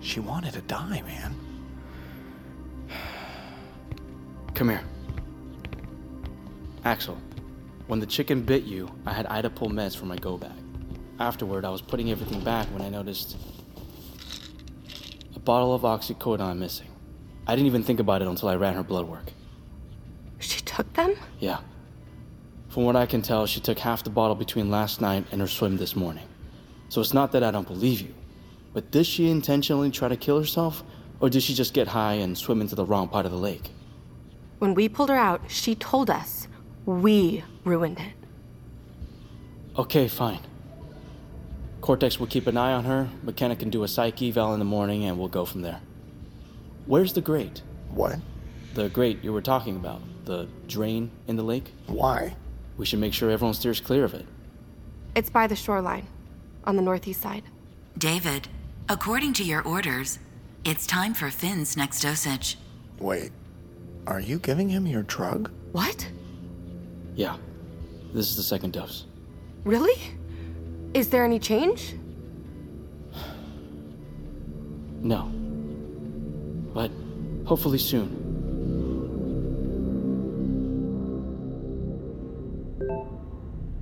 she 0.00 0.20
wanted 0.20 0.52
to 0.52 0.60
die, 0.60 1.02
man. 1.02 1.34
Come 4.54 4.68
here. 4.68 4.82
Axel, 6.84 7.16
when 7.86 8.00
the 8.00 8.06
chicken 8.06 8.42
bit 8.42 8.64
you, 8.64 8.90
I 9.06 9.14
had 9.14 9.26
Ida 9.26 9.48
pull 9.48 9.70
meds 9.70 9.96
from 9.96 10.08
my 10.08 10.16
go 10.16 10.36
bag. 10.36 10.52
Afterward, 11.20 11.64
I 11.64 11.70
was 11.70 11.80
putting 11.80 12.10
everything 12.10 12.42
back 12.42 12.66
when 12.68 12.82
I 12.82 12.88
noticed 12.88 13.36
a 15.36 15.38
bottle 15.38 15.72
of 15.74 15.82
oxycodone 15.82 16.58
missing. 16.58 16.88
I 17.46 17.54
didn't 17.54 17.66
even 17.66 17.82
think 17.84 18.00
about 18.00 18.22
it 18.22 18.28
until 18.28 18.48
I 18.48 18.56
ran 18.56 18.74
her 18.74 18.82
blood 18.82 19.06
work. 19.06 19.32
She 20.38 20.60
took 20.62 20.92
them? 20.94 21.14
Yeah. 21.38 21.58
From 22.68 22.84
what 22.84 22.96
I 22.96 23.06
can 23.06 23.22
tell, 23.22 23.46
she 23.46 23.60
took 23.60 23.78
half 23.78 24.02
the 24.02 24.10
bottle 24.10 24.34
between 24.34 24.70
last 24.70 25.00
night 25.00 25.24
and 25.30 25.40
her 25.40 25.46
swim 25.46 25.76
this 25.76 25.94
morning. 25.94 26.26
So 26.88 27.00
it's 27.00 27.14
not 27.14 27.30
that 27.32 27.44
I 27.44 27.52
don't 27.52 27.66
believe 27.66 28.00
you, 28.00 28.14
but 28.72 28.90
did 28.90 29.06
she 29.06 29.30
intentionally 29.30 29.90
try 29.90 30.08
to 30.08 30.16
kill 30.16 30.38
herself, 30.38 30.82
or 31.20 31.30
did 31.30 31.42
she 31.42 31.54
just 31.54 31.74
get 31.74 31.86
high 31.86 32.14
and 32.14 32.36
swim 32.36 32.60
into 32.60 32.74
the 32.74 32.84
wrong 32.84 33.08
part 33.08 33.24
of 33.24 33.32
the 33.32 33.38
lake? 33.38 33.70
When 34.58 34.74
we 34.74 34.88
pulled 34.88 35.10
her 35.10 35.16
out, 35.16 35.42
she 35.48 35.76
told 35.76 36.10
us 36.10 36.48
we 36.86 37.44
ruined 37.64 38.00
it. 38.00 38.14
Okay, 39.78 40.08
fine. 40.08 40.40
Cortex 41.84 42.18
will 42.18 42.26
keep 42.26 42.46
an 42.46 42.56
eye 42.56 42.72
on 42.72 42.84
her, 42.84 43.10
McKenna 43.22 43.54
can 43.54 43.68
do 43.68 43.82
a 43.82 43.88
psych 43.88 44.22
eval 44.22 44.54
in 44.54 44.58
the 44.58 44.64
morning, 44.64 45.04
and 45.04 45.18
we'll 45.18 45.28
go 45.28 45.44
from 45.44 45.60
there. 45.60 45.82
Where's 46.86 47.12
the 47.12 47.20
grate? 47.20 47.60
What? 47.90 48.16
The 48.72 48.88
grate 48.88 49.22
you 49.22 49.34
were 49.34 49.42
talking 49.42 49.76
about. 49.76 50.00
The 50.24 50.48
drain 50.66 51.10
in 51.28 51.36
the 51.36 51.42
lake? 51.42 51.74
Why? 51.86 52.36
We 52.78 52.86
should 52.86 53.00
make 53.00 53.12
sure 53.12 53.28
everyone 53.28 53.52
steers 53.52 53.80
clear 53.80 54.02
of 54.02 54.14
it. 54.14 54.24
It's 55.14 55.28
by 55.28 55.46
the 55.46 55.54
shoreline, 55.54 56.06
on 56.64 56.76
the 56.76 56.80
northeast 56.80 57.20
side. 57.20 57.42
David, 57.98 58.48
according 58.88 59.34
to 59.34 59.44
your 59.44 59.60
orders, 59.60 60.18
it's 60.64 60.86
time 60.86 61.12
for 61.12 61.28
Finn's 61.30 61.76
next 61.76 62.00
dosage. 62.00 62.56
Wait, 62.98 63.30
are 64.06 64.20
you 64.20 64.38
giving 64.38 64.70
him 64.70 64.86
your 64.86 65.02
drug? 65.02 65.50
What? 65.72 66.08
Yeah. 67.14 67.36
This 68.14 68.30
is 68.30 68.38
the 68.38 68.42
second 68.42 68.72
dose. 68.72 69.04
Really? 69.64 70.14
Is 70.94 71.08
there 71.08 71.24
any 71.24 71.40
change? 71.40 71.96
No. 75.02 75.24
But 76.72 76.90
hopefully 77.44 77.78
soon. 77.78 78.22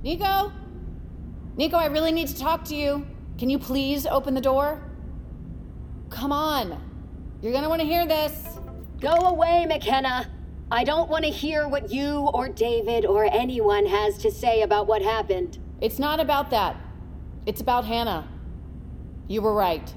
Nico? 0.03 0.51
Nico, 1.55 1.77
I 1.77 1.85
really 1.85 2.11
need 2.11 2.27
to 2.29 2.37
talk 2.37 2.65
to 2.65 2.75
you. 2.75 3.05
Can 3.37 3.49
you 3.49 3.59
please 3.59 4.07
open 4.07 4.33
the 4.33 4.41
door? 4.41 4.81
Come 6.09 6.31
on. 6.31 6.81
You're 7.41 7.53
gonna 7.53 7.69
wanna 7.69 7.83
hear 7.83 8.07
this. 8.07 8.57
Go 8.99 9.11
away, 9.11 9.65
McKenna. 9.67 10.27
I 10.71 10.83
don't 10.83 11.09
want 11.09 11.23
to 11.23 11.29
hear 11.29 11.67
what 11.67 11.91
you 11.91 12.29
or 12.33 12.49
David 12.49 13.05
or 13.05 13.25
anyone 13.25 13.85
has 13.85 14.17
to 14.19 14.31
say 14.31 14.63
about 14.63 14.87
what 14.87 15.03
happened. 15.03 15.59
It's 15.81 15.99
not 15.99 16.19
about 16.19 16.49
that. 16.49 16.75
It's 17.45 17.61
about 17.61 17.85
Hannah. 17.85 18.27
You 19.27 19.41
were 19.41 19.53
right. 19.53 19.93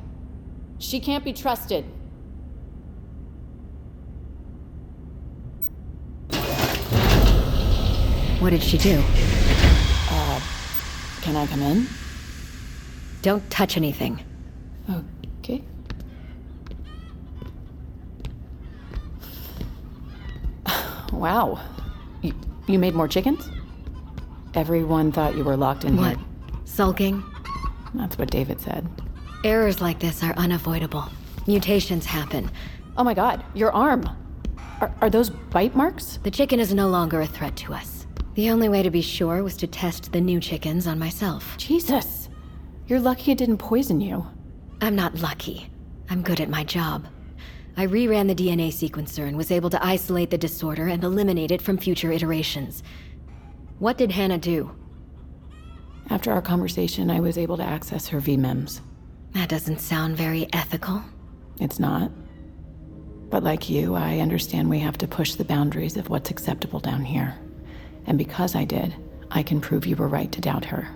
She 0.79 1.01
can't 1.01 1.25
be 1.25 1.33
trusted. 1.33 1.85
What 8.41 8.51
did 8.51 8.63
she 8.63 8.77
do? 8.79 9.03
Uh, 10.11 10.41
can 11.23 11.37
I 11.37 11.47
come 11.47 11.63
in? 11.63 11.87
Don't 13.23 13.49
touch 13.51 13.77
anything. 13.77 14.21
Okay. 15.41 15.63
Wow. 21.13 21.61
You, 22.21 22.35
you 22.67 22.79
made 22.79 22.95
more 22.95 23.09
chickens? 23.09 23.49
Everyone 24.55 25.13
thought 25.13 25.35
you 25.37 25.45
were 25.45 25.57
locked 25.57 25.85
in 25.85 25.97
What? 25.97 26.17
here. 26.17 26.25
Sulking? 26.67 27.23
That's 27.97 28.19
what 28.19 28.31
David 28.31 28.61
said. 28.61 28.89
Errors 29.45 29.81
like 29.81 29.99
this 29.99 30.23
are 30.23 30.35
unavoidable. 30.35 31.09
Mutations 31.47 32.07
happen. 32.07 32.51
Oh 32.97 33.05
my 33.05 33.15
god, 33.15 33.45
your 33.55 33.73
arm. 33.73 34.09
Are, 34.81 34.95
are 35.01 35.11
those 35.11 35.31
bite 35.31 35.75
marks? 35.75 36.19
The 36.23 36.31
chicken 36.31 36.61
is 36.61 36.75
no 36.75 36.89
longer 36.89 37.21
a 37.21 37.27
threat 37.27 37.57
to 37.57 37.75
us. 37.75 38.07
The 38.35 38.51
only 38.51 38.69
way 38.69 38.83
to 38.83 38.91
be 38.91 39.01
sure 39.01 39.43
was 39.43 39.57
to 39.59 39.67
test 39.67 40.13
the 40.13 40.21
new 40.21 40.41
chickens 40.41 40.87
on 40.87 40.99
myself. 40.99 41.57
Jesus. 41.57 42.29
You're 42.87 43.01
lucky 43.01 43.33
it 43.33 43.39
didn't 43.39 43.59
poison 43.59 44.01
you. 44.01 44.27
I'm 44.81 44.95
not 44.95 45.17
lucky. 45.17 45.71
I'm 46.11 46.23
good 46.23 46.41
at 46.41 46.51
my 46.51 46.63
job. 46.63 47.07
I 47.77 47.87
reran 47.87 48.29
the 48.29 48.35
DNA 48.35 48.69
sequencer 48.69 49.27
and 49.27 49.37
was 49.37 49.51
able 49.51 49.71
to 49.71 49.85
isolate 49.85 50.31
the 50.31 50.39
disorder 50.39 50.87
and 50.87 51.03
eliminate 51.03 51.51
it 51.51 51.63
from 51.63 51.79
future 51.79 52.13
iterations. 52.13 52.83
What 53.79 53.99
did 53.99 54.13
Hannah 54.13 54.39
do? 54.39 54.75
After 56.09 56.33
our 56.33 56.43
conversation, 56.43 57.11
I 57.11 57.21
was 57.21 57.37
able 57.37 57.57
to 57.57 57.65
access 57.65 58.09
her 58.09 58.21
VMEMs. 58.21 58.81
That 59.33 59.49
doesn't 59.49 59.81
sound 59.81 60.17
very 60.17 60.49
ethical. 60.53 61.03
It's 61.61 61.79
not. 61.79 62.11
But 63.29 63.43
like 63.43 63.69
you, 63.69 63.95
I 63.95 64.21
understand 64.21 64.71
we 64.71 64.79
have 64.79 64.99
to 64.99 65.09
push 65.09 65.35
the 65.35 65.45
boundaries 65.45 65.97
of 65.97 66.09
what's 66.09 66.31
acceptable 66.31 66.79
down 66.79 67.05
here. 67.05 67.37
And 68.07 68.17
because 68.17 68.55
I 68.55 68.65
did, 68.65 68.95
I 69.31 69.43
can 69.43 69.61
prove 69.61 69.85
you 69.85 69.97
were 69.97 70.09
right 70.09 70.31
to 70.31 70.41
doubt 70.41 70.65
her. 70.67 70.89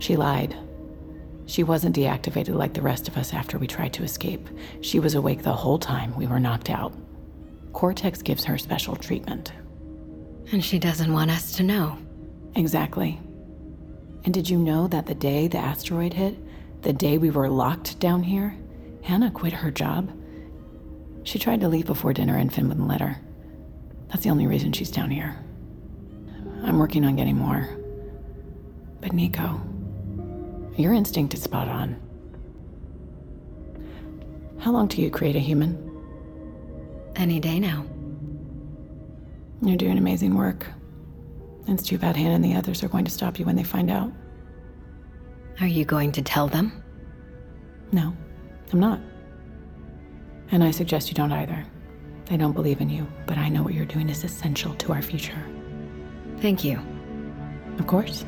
She 0.00 0.16
lied. 0.16 0.56
She 1.46 1.62
wasn't 1.62 1.96
deactivated 1.96 2.54
like 2.56 2.74
the 2.74 2.82
rest 2.82 3.06
of 3.06 3.16
us 3.16 3.32
after 3.32 3.58
we 3.58 3.66
tried 3.66 3.92
to 3.94 4.02
escape. 4.02 4.48
She 4.80 4.98
was 4.98 5.14
awake 5.14 5.42
the 5.42 5.52
whole 5.52 5.78
time 5.78 6.16
we 6.16 6.26
were 6.26 6.40
knocked 6.40 6.70
out. 6.70 6.92
Cortex 7.72 8.22
gives 8.22 8.44
her 8.44 8.58
special 8.58 8.96
treatment. 8.96 9.52
And 10.50 10.64
she 10.64 10.78
doesn't 10.78 11.12
want 11.12 11.30
us 11.30 11.52
to 11.52 11.62
know. 11.62 11.96
Exactly. 12.56 13.20
And 14.24 14.32
did 14.32 14.48
you 14.48 14.58
know 14.58 14.86
that 14.88 15.06
the 15.06 15.14
day 15.14 15.48
the 15.48 15.58
asteroid 15.58 16.14
hit, 16.14 16.36
the 16.82 16.92
day 16.92 17.18
we 17.18 17.30
were 17.30 17.48
locked 17.48 17.98
down 17.98 18.22
here, 18.22 18.56
Hannah 19.02 19.30
quit 19.30 19.52
her 19.52 19.70
job? 19.70 20.12
She 21.24 21.38
tried 21.38 21.60
to 21.60 21.68
leave 21.68 21.86
before 21.86 22.12
dinner 22.12 22.36
and 22.36 22.52
Finn 22.52 22.68
wouldn't 22.68 22.88
let 22.88 23.00
her. 23.00 23.20
That's 24.08 24.24
the 24.24 24.30
only 24.30 24.46
reason 24.46 24.72
she's 24.72 24.90
down 24.90 25.10
here. 25.10 25.36
I'm 26.62 26.78
working 26.78 27.04
on 27.04 27.16
getting 27.16 27.36
more. 27.36 27.68
But 29.00 29.12
Nico, 29.12 29.60
your 30.76 30.92
instinct 30.92 31.34
is 31.34 31.42
spot 31.42 31.68
on. 31.68 31.96
How 34.58 34.70
long 34.70 34.86
till 34.86 35.02
you 35.02 35.10
create 35.10 35.34
a 35.34 35.40
human? 35.40 35.76
Any 37.16 37.40
day 37.40 37.58
now. 37.58 37.84
You're 39.60 39.76
doing 39.76 39.98
amazing 39.98 40.36
work. 40.36 40.66
It's 41.66 41.82
too 41.82 41.98
bad 41.98 42.16
Hannah 42.16 42.34
and 42.34 42.44
the 42.44 42.54
others 42.54 42.82
are 42.82 42.88
going 42.88 43.04
to 43.04 43.10
stop 43.10 43.38
you 43.38 43.44
when 43.44 43.56
they 43.56 43.62
find 43.62 43.90
out. 43.90 44.10
Are 45.60 45.66
you 45.66 45.84
going 45.84 46.12
to 46.12 46.22
tell 46.22 46.48
them? 46.48 46.82
No, 47.92 48.16
I'm 48.72 48.80
not. 48.80 49.00
And 50.50 50.64
I 50.64 50.70
suggest 50.70 51.08
you 51.08 51.14
don't 51.14 51.32
either. 51.32 51.64
They 52.26 52.36
don't 52.36 52.52
believe 52.52 52.80
in 52.80 52.90
you, 52.90 53.06
but 53.26 53.38
I 53.38 53.48
know 53.48 53.62
what 53.62 53.74
you're 53.74 53.84
doing 53.84 54.08
is 54.08 54.24
essential 54.24 54.74
to 54.76 54.92
our 54.92 55.02
future. 55.02 55.44
Thank 56.38 56.64
you. 56.64 56.80
Of 57.78 57.86
course. 57.86 58.24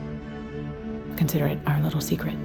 Consider 1.17 1.47
it 1.47 1.59
our 1.67 1.81
little 1.81 2.01
secret. 2.01 2.37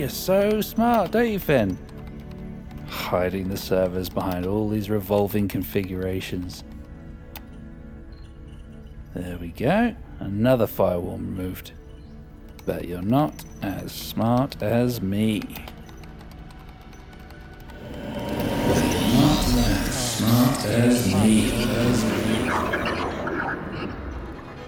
You're 0.00 0.08
so 0.08 0.62
smart, 0.62 1.10
don't 1.10 1.30
you, 1.30 1.38
Finn? 1.38 1.76
Hiding 2.88 3.50
the 3.50 3.56
servers 3.58 4.08
behind 4.08 4.46
all 4.46 4.66
these 4.66 4.88
revolving 4.88 5.46
configurations. 5.46 6.64
There 9.14 9.36
we 9.36 9.48
go. 9.48 9.94
Another 10.18 10.66
firewall 10.66 11.18
removed. 11.18 11.72
But 12.64 12.88
you're 12.88 13.02
not 13.02 13.44
as 13.60 13.92
smart 13.92 14.62
as 14.62 15.02
me. 15.02 15.42
Not 19.12 19.44
as 19.44 20.16
smart 20.16 20.64
as 20.64 21.14
me. 21.14 21.50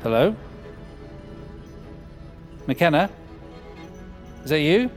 Hello? 0.02 0.36
McKenna? 2.66 3.08
Is 4.44 4.50
that 4.50 4.60
you? 4.60 4.90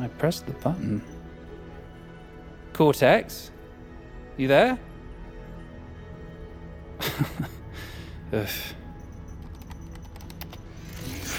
I 0.00 0.08
pressed 0.08 0.46
the 0.46 0.52
button. 0.52 1.00
Mm-hmm. 1.00 2.72
Cortex? 2.72 3.50
You 4.36 4.48
there? 4.48 4.78
Ugh. 8.32 8.48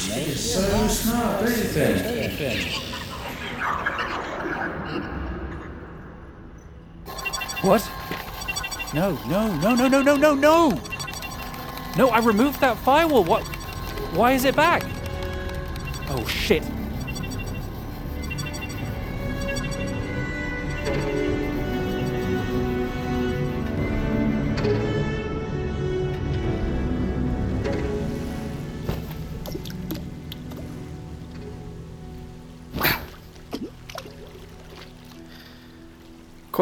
So 0.04 0.88
smart, 0.88 1.40
don't 1.40 1.50
you 1.50 1.64
think? 1.64 2.84
What? 7.64 7.90
No, 8.94 9.18
no, 9.26 9.56
no, 9.56 9.74
no, 9.74 9.88
no, 9.88 10.02
no, 10.02 10.16
no, 10.16 10.36
no! 10.36 10.82
No, 11.98 12.10
I 12.10 12.20
removed 12.20 12.60
that 12.60 12.78
firewall. 12.78 13.24
What? 13.24 13.44
Why 14.14 14.34
is 14.34 14.46
it 14.46 14.56
back? 14.56 14.84
Oh 16.10 16.26
shit. 16.28 16.64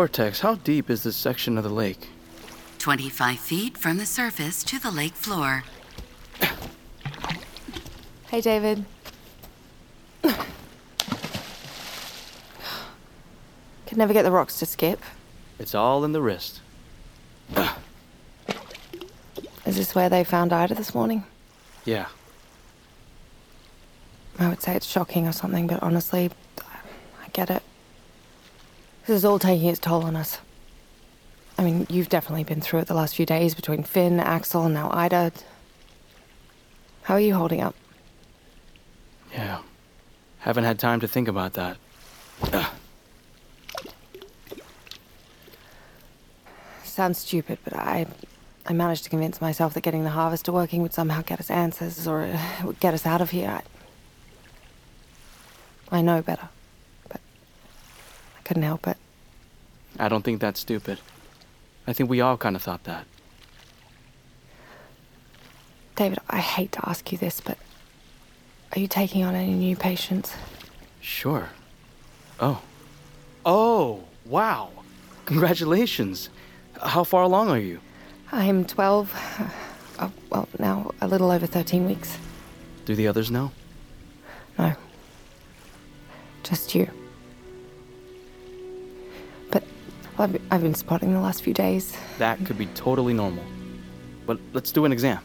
Cortex, 0.01 0.39
how 0.39 0.55
deep 0.55 0.89
is 0.89 1.03
this 1.03 1.15
section 1.15 1.59
of 1.59 1.63
the 1.63 1.69
lake? 1.69 2.09
25 2.79 3.37
feet 3.37 3.77
from 3.77 3.97
the 3.97 4.05
surface 4.07 4.63
to 4.63 4.79
the 4.79 4.89
lake 4.89 5.13
floor. 5.13 5.63
Hey, 8.31 8.41
David. 8.41 8.83
Could 10.23 10.39
never 13.93 14.11
get 14.11 14.23
the 14.23 14.31
rocks 14.31 14.57
to 14.57 14.65
skip. 14.65 15.01
It's 15.59 15.75
all 15.75 16.03
in 16.03 16.13
the 16.13 16.21
wrist. 16.23 16.61
Is 19.67 19.75
this 19.75 19.93
where 19.93 20.09
they 20.09 20.23
found 20.23 20.51
Ida 20.51 20.73
this 20.73 20.95
morning? 20.95 21.25
Yeah. 21.85 22.07
I 24.39 24.49
would 24.49 24.63
say 24.63 24.75
it's 24.75 24.87
shocking 24.87 25.27
or 25.27 25.31
something, 25.31 25.67
but 25.67 25.83
honestly, 25.83 26.31
I 26.57 27.29
get 27.33 27.51
it. 27.51 27.61
This 29.07 29.17
is 29.17 29.25
all 29.25 29.39
taking 29.39 29.67
its 29.67 29.79
toll 29.79 30.03
on 30.03 30.15
us. 30.15 30.39
I 31.57 31.63
mean, 31.63 31.87
you've 31.89 32.09
definitely 32.09 32.43
been 32.43 32.61
through 32.61 32.79
it 32.79 32.87
the 32.87 32.93
last 32.93 33.15
few 33.15 33.25
days 33.25 33.55
between 33.55 33.83
Finn, 33.83 34.19
Axel, 34.19 34.65
and 34.65 34.73
now 34.73 34.89
Ida. 34.91 35.31
How 37.03 37.15
are 37.15 37.19
you 37.19 37.33
holding 37.35 37.61
up? 37.61 37.75
Yeah. 39.33 39.61
Haven't 40.39 40.63
had 40.63 40.79
time 40.79 40.99
to 41.01 41.07
think 41.07 41.27
about 41.27 41.53
that. 41.53 41.77
Sounds 46.83 47.19
stupid, 47.19 47.59
but 47.63 47.73
I 47.75 48.05
I 48.65 48.73
managed 48.73 49.03
to 49.05 49.09
convince 49.09 49.41
myself 49.41 49.73
that 49.73 49.81
getting 49.81 50.03
the 50.03 50.11
harvester 50.11 50.51
working 50.51 50.81
would 50.81 50.93
somehow 50.93 51.21
get 51.23 51.39
us 51.39 51.49
answers 51.49 52.07
or 52.07 52.27
would 52.63 52.79
get 52.79 52.93
us 52.93 53.05
out 53.05 53.21
of 53.21 53.31
here. 53.31 53.61
I, 55.91 55.97
I 55.97 56.01
know 56.01 56.21
better, 56.21 56.49
couldn't 58.51 58.63
help 58.63 58.85
it. 58.85 58.97
I 59.97 60.09
don't 60.09 60.23
think 60.23 60.41
that's 60.41 60.59
stupid. 60.59 60.99
I 61.87 61.93
think 61.93 62.09
we 62.09 62.19
all 62.19 62.35
kind 62.35 62.57
of 62.57 62.61
thought 62.61 62.83
that. 62.83 63.05
David, 65.95 66.19
I 66.29 66.39
hate 66.39 66.73
to 66.73 66.89
ask 66.89 67.13
you 67.13 67.17
this, 67.17 67.39
but 67.39 67.57
are 68.73 68.79
you 68.81 68.89
taking 68.89 69.23
on 69.23 69.35
any 69.35 69.53
new 69.53 69.77
patients? 69.77 70.33
Sure. 70.99 71.47
Oh. 72.41 72.61
Oh, 73.45 74.03
wow. 74.25 74.71
Congratulations. 75.27 76.29
How 76.81 77.05
far 77.05 77.23
along 77.23 77.47
are 77.47 77.57
you? 77.57 77.79
I'm 78.33 78.65
12. 78.65 79.15
Oh, 79.99 80.11
well, 80.29 80.49
now 80.59 80.91
a 80.99 81.07
little 81.07 81.31
over 81.31 81.47
13 81.47 81.85
weeks. 81.85 82.17
Do 82.83 82.95
the 82.95 83.07
others 83.07 83.31
know? 83.31 83.53
No. 84.59 84.73
Just 86.43 86.75
you. 86.75 86.89
But 90.17 90.23
I've, 90.23 90.41
I've 90.51 90.61
been 90.61 90.75
spotting 90.75 91.13
the 91.13 91.19
last 91.19 91.41
few 91.43 91.53
days. 91.53 91.97
That 92.17 92.43
could 92.45 92.57
be 92.57 92.67
totally 92.67 93.13
normal. 93.13 93.43
But 94.25 94.39
let's 94.53 94.71
do 94.71 94.85
an 94.85 94.91
exam. 94.91 95.19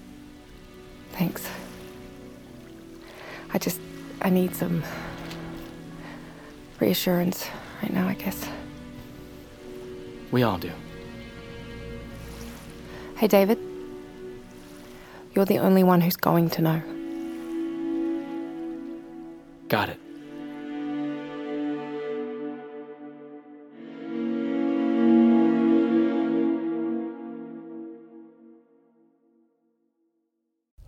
Thanks. 1.12 1.46
I 3.52 3.58
just. 3.58 3.80
I 4.22 4.30
need 4.30 4.54
some. 4.56 4.82
reassurance 6.80 7.48
right 7.82 7.92
now, 7.92 8.06
I 8.06 8.14
guess. 8.14 8.48
We 10.30 10.42
all 10.42 10.58
do. 10.58 10.70
Hey, 13.16 13.28
David. 13.28 13.58
You're 15.34 15.44
the 15.46 15.58
only 15.58 15.82
one 15.82 16.00
who's 16.00 16.16
going 16.16 16.50
to 16.50 16.62
know. 16.62 16.82
Got 19.68 19.90
it. 19.90 20.00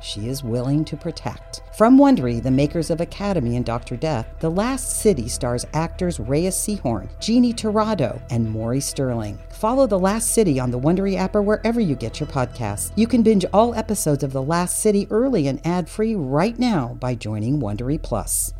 she 0.00 0.28
is 0.28 0.42
willing 0.44 0.84
to 0.84 0.96
protect. 0.96 1.62
From 1.76 1.98
Wondery, 1.98 2.42
the 2.42 2.50
makers 2.50 2.90
of 2.90 3.00
Academy 3.00 3.56
and 3.56 3.64
Dr. 3.64 3.96
Death, 3.96 4.26
The 4.40 4.50
Last 4.50 5.00
City 5.00 5.28
stars 5.28 5.66
actors 5.72 6.18
Reyes 6.18 6.54
Sehorn, 6.54 7.08
Jeannie 7.20 7.52
Torrado, 7.52 8.20
and 8.30 8.50
Maury 8.50 8.80
Sterling. 8.80 9.38
Follow 9.50 9.86
The 9.86 9.98
Last 9.98 10.32
City 10.32 10.58
on 10.58 10.70
the 10.70 10.78
Wondery 10.80 11.16
app 11.16 11.34
or 11.34 11.42
wherever 11.42 11.80
you 11.80 11.94
get 11.94 12.20
your 12.20 12.28
podcasts. 12.28 12.92
You 12.96 13.06
can 13.06 13.22
binge 13.22 13.44
all 13.52 13.74
episodes 13.74 14.22
of 14.22 14.32
The 14.32 14.42
Last 14.42 14.80
City 14.80 15.06
early 15.10 15.48
and 15.48 15.64
ad-free 15.66 16.14
right 16.16 16.58
now 16.58 16.96
by 17.00 17.14
joining 17.14 17.60
Wondery 17.60 18.02
Plus. 18.02 18.52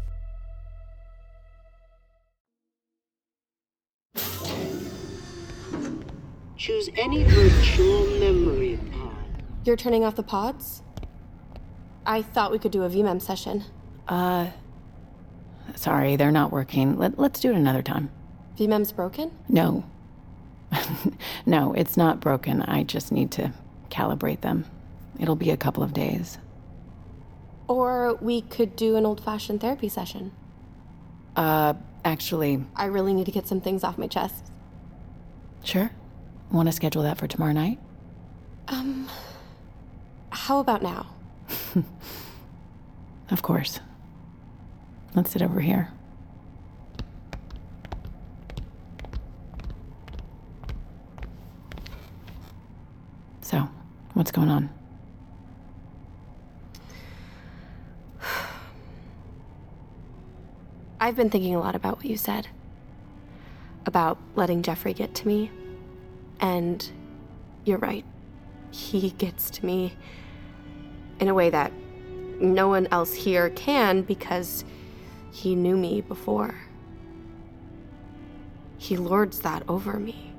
Choose 6.56 6.90
any 6.98 7.24
virtual 7.24 8.06
memory 8.20 8.78
pod. 8.92 9.14
You're 9.64 9.76
turning 9.76 10.04
off 10.04 10.14
the 10.14 10.22
pods? 10.22 10.82
I 12.06 12.22
thought 12.22 12.50
we 12.50 12.58
could 12.58 12.72
do 12.72 12.82
a 12.82 12.90
VMEM 12.90 13.20
session. 13.20 13.64
Uh, 14.08 14.48
sorry, 15.74 16.16
they're 16.16 16.30
not 16.30 16.50
working. 16.50 16.98
Let, 16.98 17.18
let's 17.18 17.40
do 17.40 17.50
it 17.50 17.56
another 17.56 17.82
time. 17.82 18.10
VMEM's 18.58 18.92
broken? 18.92 19.30
No. 19.48 19.84
no, 21.46 21.72
it's 21.74 21.96
not 21.96 22.20
broken. 22.20 22.62
I 22.62 22.82
just 22.82 23.12
need 23.12 23.30
to 23.32 23.52
calibrate 23.90 24.40
them. 24.40 24.64
It'll 25.18 25.36
be 25.36 25.50
a 25.50 25.56
couple 25.56 25.82
of 25.82 25.92
days. 25.92 26.38
Or 27.68 28.14
we 28.16 28.42
could 28.42 28.74
do 28.76 28.96
an 28.96 29.06
old 29.06 29.22
fashioned 29.22 29.60
therapy 29.60 29.88
session. 29.88 30.32
Uh, 31.36 31.74
actually, 32.04 32.64
I 32.74 32.86
really 32.86 33.14
need 33.14 33.26
to 33.26 33.32
get 33.32 33.46
some 33.46 33.60
things 33.60 33.84
off 33.84 33.98
my 33.98 34.06
chest. 34.06 34.50
sure. 35.64 35.90
Want 36.50 36.66
to 36.68 36.72
schedule 36.72 37.04
that 37.04 37.16
for 37.16 37.28
tomorrow 37.28 37.52
night? 37.52 37.78
Um, 38.66 39.08
how 40.30 40.58
about 40.58 40.82
now? 40.82 41.06
Of 43.30 43.42
course. 43.42 43.80
Let's 45.14 45.30
sit 45.30 45.42
over 45.42 45.60
here. 45.60 45.92
So, 53.40 53.68
what's 54.14 54.32
going 54.32 54.48
on? 54.48 54.70
I've 61.00 61.14
been 61.14 61.30
thinking 61.30 61.54
a 61.54 61.60
lot 61.60 61.76
about 61.76 61.98
what 61.98 62.06
you 62.06 62.16
said. 62.16 62.48
About 63.86 64.18
letting 64.34 64.62
Jeffrey 64.62 64.92
get 64.92 65.14
to 65.16 65.26
me. 65.26 65.52
And 66.40 66.90
you're 67.64 67.78
right. 67.78 68.04
He 68.72 69.10
gets 69.10 69.50
to 69.50 69.64
me 69.64 69.94
in 71.20 71.28
a 71.28 71.34
way 71.34 71.50
that 71.50 71.72
no 72.40 72.68
one 72.68 72.88
else 72.90 73.12
here 73.14 73.50
can 73.50 74.02
because 74.02 74.64
he 75.30 75.54
knew 75.54 75.76
me 75.76 76.00
before. 76.00 76.54
He 78.78 78.96
lords 78.96 79.40
that 79.40 79.62
over 79.68 79.98
me. 79.98 80.32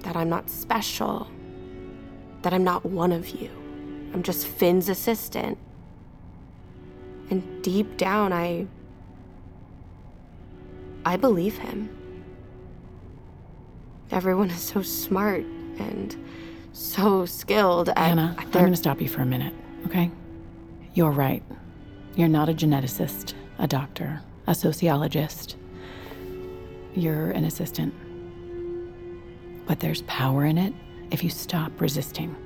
That 0.00 0.16
I'm 0.16 0.30
not 0.30 0.48
special. 0.48 1.28
That 2.42 2.54
I'm 2.54 2.64
not 2.64 2.86
one 2.86 3.12
of 3.12 3.28
you. 3.28 3.50
I'm 4.14 4.22
just 4.22 4.46
Finn's 4.46 4.88
assistant. 4.88 5.58
And 7.30 7.62
deep 7.62 7.96
down, 7.96 8.32
I. 8.32 8.66
I 11.04 11.16
believe 11.16 11.58
him. 11.58 11.90
Everyone 14.10 14.48
is 14.48 14.62
so 14.62 14.80
smart 14.80 15.44
and 15.78 16.16
so 16.74 17.24
skilled 17.24 17.88
at. 17.90 17.98
Anna, 17.98 18.34
at 18.38 18.46
I'm 18.46 18.50
going 18.50 18.70
to 18.70 18.76
stop 18.76 19.00
you 19.00 19.08
for 19.08 19.22
a 19.22 19.26
minute, 19.26 19.54
okay? 19.86 20.10
You're 20.92 21.10
right. 21.10 21.42
You're 22.16 22.28
not 22.28 22.48
a 22.48 22.52
geneticist, 22.52 23.34
a 23.58 23.66
doctor, 23.66 24.20
a 24.46 24.54
sociologist. 24.54 25.56
You're 26.94 27.30
an 27.30 27.44
assistant. 27.44 27.94
But 29.66 29.80
there's 29.80 30.02
power 30.02 30.44
in 30.44 30.58
it 30.58 30.74
if 31.10 31.24
you 31.24 31.30
stop 31.30 31.80
resisting. 31.80 32.36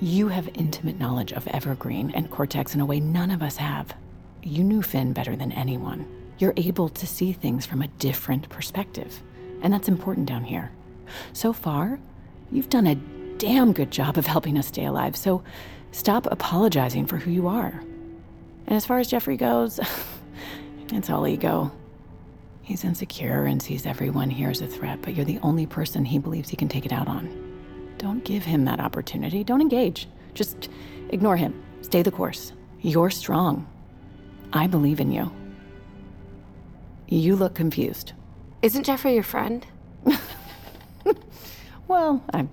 You 0.00 0.28
have 0.28 0.48
intimate 0.54 0.98
knowledge 0.98 1.32
of 1.32 1.46
Evergreen 1.48 2.10
and 2.12 2.30
Cortex 2.30 2.74
in 2.74 2.80
a 2.80 2.86
way 2.86 3.00
none 3.00 3.30
of 3.30 3.42
us 3.42 3.56
have. 3.56 3.94
You 4.42 4.64
knew 4.64 4.82
Finn 4.82 5.12
better 5.12 5.36
than 5.36 5.52
anyone. 5.52 6.06
You're 6.38 6.54
able 6.56 6.88
to 6.88 7.06
see 7.06 7.32
things 7.32 7.66
from 7.66 7.82
a 7.82 7.88
different 7.88 8.48
perspective, 8.48 9.22
and 9.62 9.72
that's 9.72 9.88
important 9.88 10.26
down 10.26 10.44
here. 10.44 10.70
So 11.34 11.52
far, 11.52 12.00
you've 12.52 12.68
done 12.68 12.86
a 12.86 12.94
damn 13.38 13.72
good 13.72 13.90
job 13.90 14.18
of 14.18 14.26
helping 14.26 14.58
us 14.58 14.66
stay 14.66 14.84
alive, 14.84 15.16
so 15.16 15.42
stop 15.92 16.26
apologizing 16.30 17.06
for 17.06 17.16
who 17.16 17.30
you 17.30 17.48
are. 17.48 17.82
And 18.66 18.76
as 18.76 18.86
far 18.86 18.98
as 18.98 19.08
Jeffrey 19.08 19.36
goes, 19.36 19.80
it's 20.92 21.10
all 21.10 21.26
ego. 21.26 21.72
He's 22.62 22.84
insecure 22.84 23.46
and 23.46 23.60
sees 23.60 23.86
everyone 23.86 24.30
here 24.30 24.50
as 24.50 24.60
a 24.60 24.66
threat, 24.66 25.00
but 25.02 25.14
you're 25.14 25.24
the 25.24 25.40
only 25.42 25.66
person 25.66 26.04
he 26.04 26.18
believes 26.18 26.48
he 26.48 26.56
can 26.56 26.68
take 26.68 26.86
it 26.86 26.92
out 26.92 27.08
on. 27.08 27.50
Don't 27.98 28.24
give 28.24 28.44
him 28.44 28.64
that 28.66 28.80
opportunity. 28.80 29.42
Don't 29.42 29.60
engage. 29.60 30.08
Just 30.34 30.68
ignore 31.08 31.36
him. 31.36 31.60
Stay 31.82 32.02
the 32.02 32.10
course. 32.10 32.52
You're 32.80 33.10
strong. 33.10 33.66
I 34.52 34.66
believe 34.66 35.00
in 35.00 35.10
you. 35.12 35.32
You 37.08 37.34
look 37.34 37.54
confused. 37.54 38.12
Isn't 38.62 38.84
Jeffrey 38.84 39.14
your 39.14 39.22
friend? 39.22 39.66
Well, 41.90 42.22
I, 42.32 42.46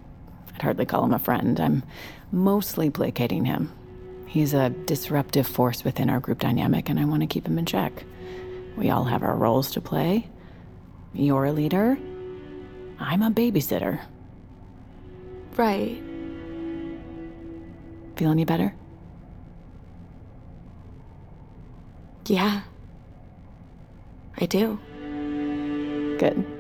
I'd 0.56 0.62
hardly 0.64 0.88
call 0.88 1.06
him 1.06 1.14
a 1.14 1.20
friend. 1.20 1.60
I'm 1.60 1.84
mostly 2.32 2.90
placating 2.90 3.46
him. 3.46 3.72
He's 4.26 4.56
a 4.56 4.72
disruptive 4.72 5.46
force 5.46 5.84
within 5.84 6.10
our 6.10 6.20
group 6.20 6.40
dynamic, 6.40 6.90
and 6.90 7.00
I 7.00 7.06
want 7.06 7.22
to 7.22 7.28
keep 7.28 7.46
him 7.46 7.60
in 7.60 7.68
check. 7.68 8.04
We 8.78 8.90
all 8.90 9.04
have 9.04 9.22
our 9.22 9.36
roles 9.36 9.70
to 9.74 9.80
play. 9.80 10.28
You're 11.14 11.46
a 11.46 11.52
leader. 11.52 12.00
I'm 13.00 13.22
a 13.22 13.30
babysitter. 13.30 14.02
Right. 15.56 16.02
Feel 18.16 18.32
any 18.32 18.44
better? 18.44 18.74
Yeah. 22.26 22.62
I 24.40 24.48
do. 24.48 24.80
Good. 26.18 26.57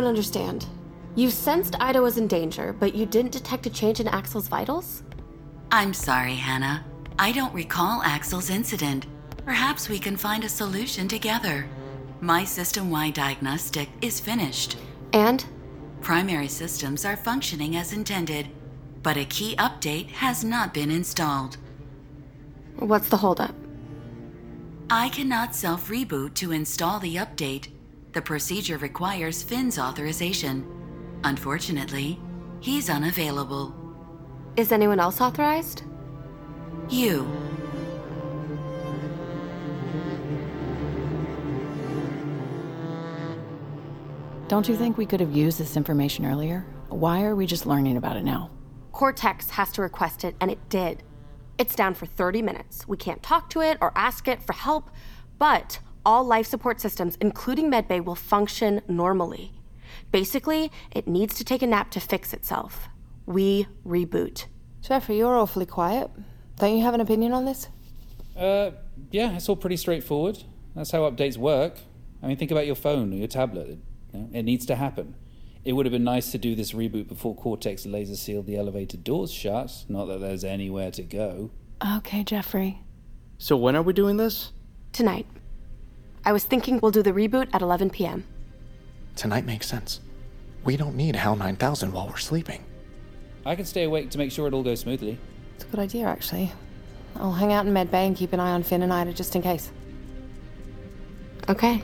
Don't 0.00 0.08
understand. 0.08 0.66
You 1.14 1.28
sensed 1.30 1.76
Ida 1.78 2.00
was 2.00 2.16
in 2.16 2.26
danger, 2.26 2.72
but 2.72 2.94
you 2.94 3.04
didn't 3.04 3.32
detect 3.32 3.66
a 3.66 3.70
change 3.70 4.00
in 4.00 4.08
Axel's 4.08 4.48
vitals? 4.48 5.02
I'm 5.70 5.92
sorry, 5.92 6.34
Hannah. 6.34 6.84
I 7.18 7.32
don't 7.32 7.52
recall 7.52 8.02
Axel's 8.02 8.48
incident. 8.48 9.06
Perhaps 9.44 9.90
we 9.90 9.98
can 9.98 10.16
find 10.16 10.42
a 10.42 10.48
solution 10.48 11.06
together. 11.06 11.68
My 12.22 12.44
system 12.44 12.90
wide 12.90 13.14
diagnostic 13.14 13.90
is 14.00 14.20
finished. 14.20 14.78
And? 15.12 15.44
Primary 16.00 16.48
systems 16.48 17.04
are 17.04 17.16
functioning 17.16 17.76
as 17.76 17.92
intended, 17.92 18.46
but 19.02 19.18
a 19.18 19.26
key 19.26 19.54
update 19.56 20.08
has 20.12 20.44
not 20.44 20.72
been 20.72 20.90
installed. 20.90 21.58
What's 22.76 23.10
the 23.10 23.18
holdup? 23.18 23.54
I 24.88 25.10
cannot 25.10 25.54
self 25.54 25.88
reboot 25.88 26.34
to 26.34 26.52
install 26.52 27.00
the 27.00 27.16
update. 27.16 27.68
The 28.12 28.22
procedure 28.22 28.76
requires 28.78 29.42
Finn's 29.42 29.78
authorization. 29.78 30.66
Unfortunately, 31.22 32.18
he's 32.58 32.90
unavailable. 32.90 33.72
Is 34.56 34.72
anyone 34.72 34.98
else 34.98 35.20
authorized? 35.20 35.84
You. 36.88 37.24
Don't 44.48 44.68
you 44.68 44.74
think 44.74 44.98
we 44.98 45.06
could 45.06 45.20
have 45.20 45.30
used 45.30 45.58
this 45.58 45.76
information 45.76 46.26
earlier? 46.26 46.66
Why 46.88 47.22
are 47.22 47.36
we 47.36 47.46
just 47.46 47.64
learning 47.64 47.96
about 47.96 48.16
it 48.16 48.24
now? 48.24 48.50
Cortex 48.90 49.50
has 49.50 49.70
to 49.72 49.82
request 49.82 50.24
it, 50.24 50.34
and 50.40 50.50
it 50.50 50.68
did. 50.68 51.04
It's 51.58 51.76
down 51.76 51.94
for 51.94 52.06
30 52.06 52.42
minutes. 52.42 52.88
We 52.88 52.96
can't 52.96 53.22
talk 53.22 53.48
to 53.50 53.60
it 53.60 53.78
or 53.80 53.92
ask 53.94 54.26
it 54.26 54.42
for 54.42 54.52
help, 54.52 54.90
but 55.38 55.78
all 56.04 56.24
life 56.24 56.46
support 56.46 56.80
systems, 56.80 57.16
including 57.20 57.70
medbay, 57.70 58.04
will 58.04 58.14
function 58.14 58.82
normally. 58.88 59.52
Basically, 60.12 60.70
it 60.90 61.06
needs 61.06 61.34
to 61.36 61.44
take 61.44 61.62
a 61.62 61.66
nap 61.66 61.90
to 61.92 62.00
fix 62.00 62.32
itself. 62.32 62.88
We 63.26 63.66
reboot. 63.86 64.46
Jeffrey, 64.80 65.18
you're 65.18 65.36
awfully 65.38 65.66
quiet. 65.66 66.10
Don't 66.56 66.76
you 66.76 66.84
have 66.84 66.94
an 66.94 67.00
opinion 67.00 67.32
on 67.32 67.44
this? 67.44 67.68
Uh, 68.36 68.72
yeah, 69.10 69.36
it's 69.36 69.48
all 69.48 69.56
pretty 69.56 69.76
straightforward. 69.76 70.42
That's 70.74 70.90
how 70.90 71.00
updates 71.10 71.36
work. 71.36 71.76
I 72.22 72.26
mean, 72.26 72.36
think 72.36 72.50
about 72.50 72.66
your 72.66 72.74
phone 72.74 73.12
or 73.12 73.16
your 73.16 73.28
tablet. 73.28 73.68
It, 73.68 73.78
you 74.12 74.20
know, 74.20 74.28
it 74.32 74.42
needs 74.42 74.66
to 74.66 74.76
happen. 74.76 75.14
It 75.64 75.74
would 75.74 75.84
have 75.84 75.92
been 75.92 76.04
nice 76.04 76.32
to 76.32 76.38
do 76.38 76.54
this 76.54 76.72
reboot 76.72 77.06
before 77.06 77.34
Cortex 77.34 77.84
laser 77.84 78.16
sealed 78.16 78.46
the 78.46 78.56
elevator 78.56 78.96
doors 78.96 79.30
shut. 79.30 79.84
Not 79.88 80.06
that 80.06 80.20
there's 80.20 80.44
anywhere 80.44 80.90
to 80.92 81.02
go. 81.02 81.50
Okay, 81.96 82.24
Jeffrey. 82.24 82.82
So 83.38 83.56
when 83.56 83.76
are 83.76 83.82
we 83.82 83.92
doing 83.92 84.16
this? 84.16 84.52
Tonight. 84.92 85.26
I 86.24 86.32
was 86.32 86.44
thinking 86.44 86.80
we'll 86.80 86.90
do 86.90 87.02
the 87.02 87.12
reboot 87.12 87.48
at 87.52 87.62
11 87.62 87.90
p.m. 87.90 88.26
Tonight 89.16 89.46
makes 89.46 89.66
sense. 89.66 90.00
We 90.64 90.76
don't 90.76 90.94
need 90.94 91.16
HAL 91.16 91.36
9000 91.36 91.92
while 91.92 92.08
we're 92.08 92.18
sleeping. 92.18 92.64
I 93.46 93.54
can 93.54 93.64
stay 93.64 93.84
awake 93.84 94.10
to 94.10 94.18
make 94.18 94.30
sure 94.30 94.46
it 94.46 94.52
all 94.52 94.62
goes 94.62 94.80
smoothly. 94.80 95.18
It's 95.54 95.64
a 95.64 95.68
good 95.68 95.80
idea, 95.80 96.06
actually. 96.06 96.52
I'll 97.16 97.32
hang 97.32 97.52
out 97.52 97.66
in 97.66 97.72
Med 97.72 97.90
Bay 97.90 98.06
and 98.06 98.16
keep 98.16 98.32
an 98.32 98.40
eye 98.40 98.52
on 98.52 98.62
Finn 98.62 98.82
and 98.82 98.92
Ida 98.92 99.14
just 99.14 99.34
in 99.34 99.42
case. 99.42 99.70
Okay. 101.48 101.82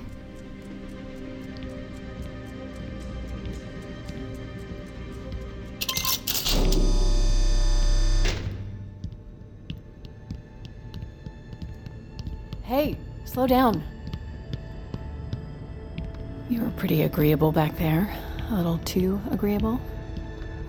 Hey, 12.65 12.99
slow 13.25 13.47
down. 13.47 13.83
You 16.49 16.63
were 16.63 16.71
pretty 16.71 17.03
agreeable 17.03 17.51
back 17.51 17.77
there. 17.77 18.17
A 18.51 18.55
little 18.55 18.79
too 18.79 19.21
agreeable. 19.31 19.81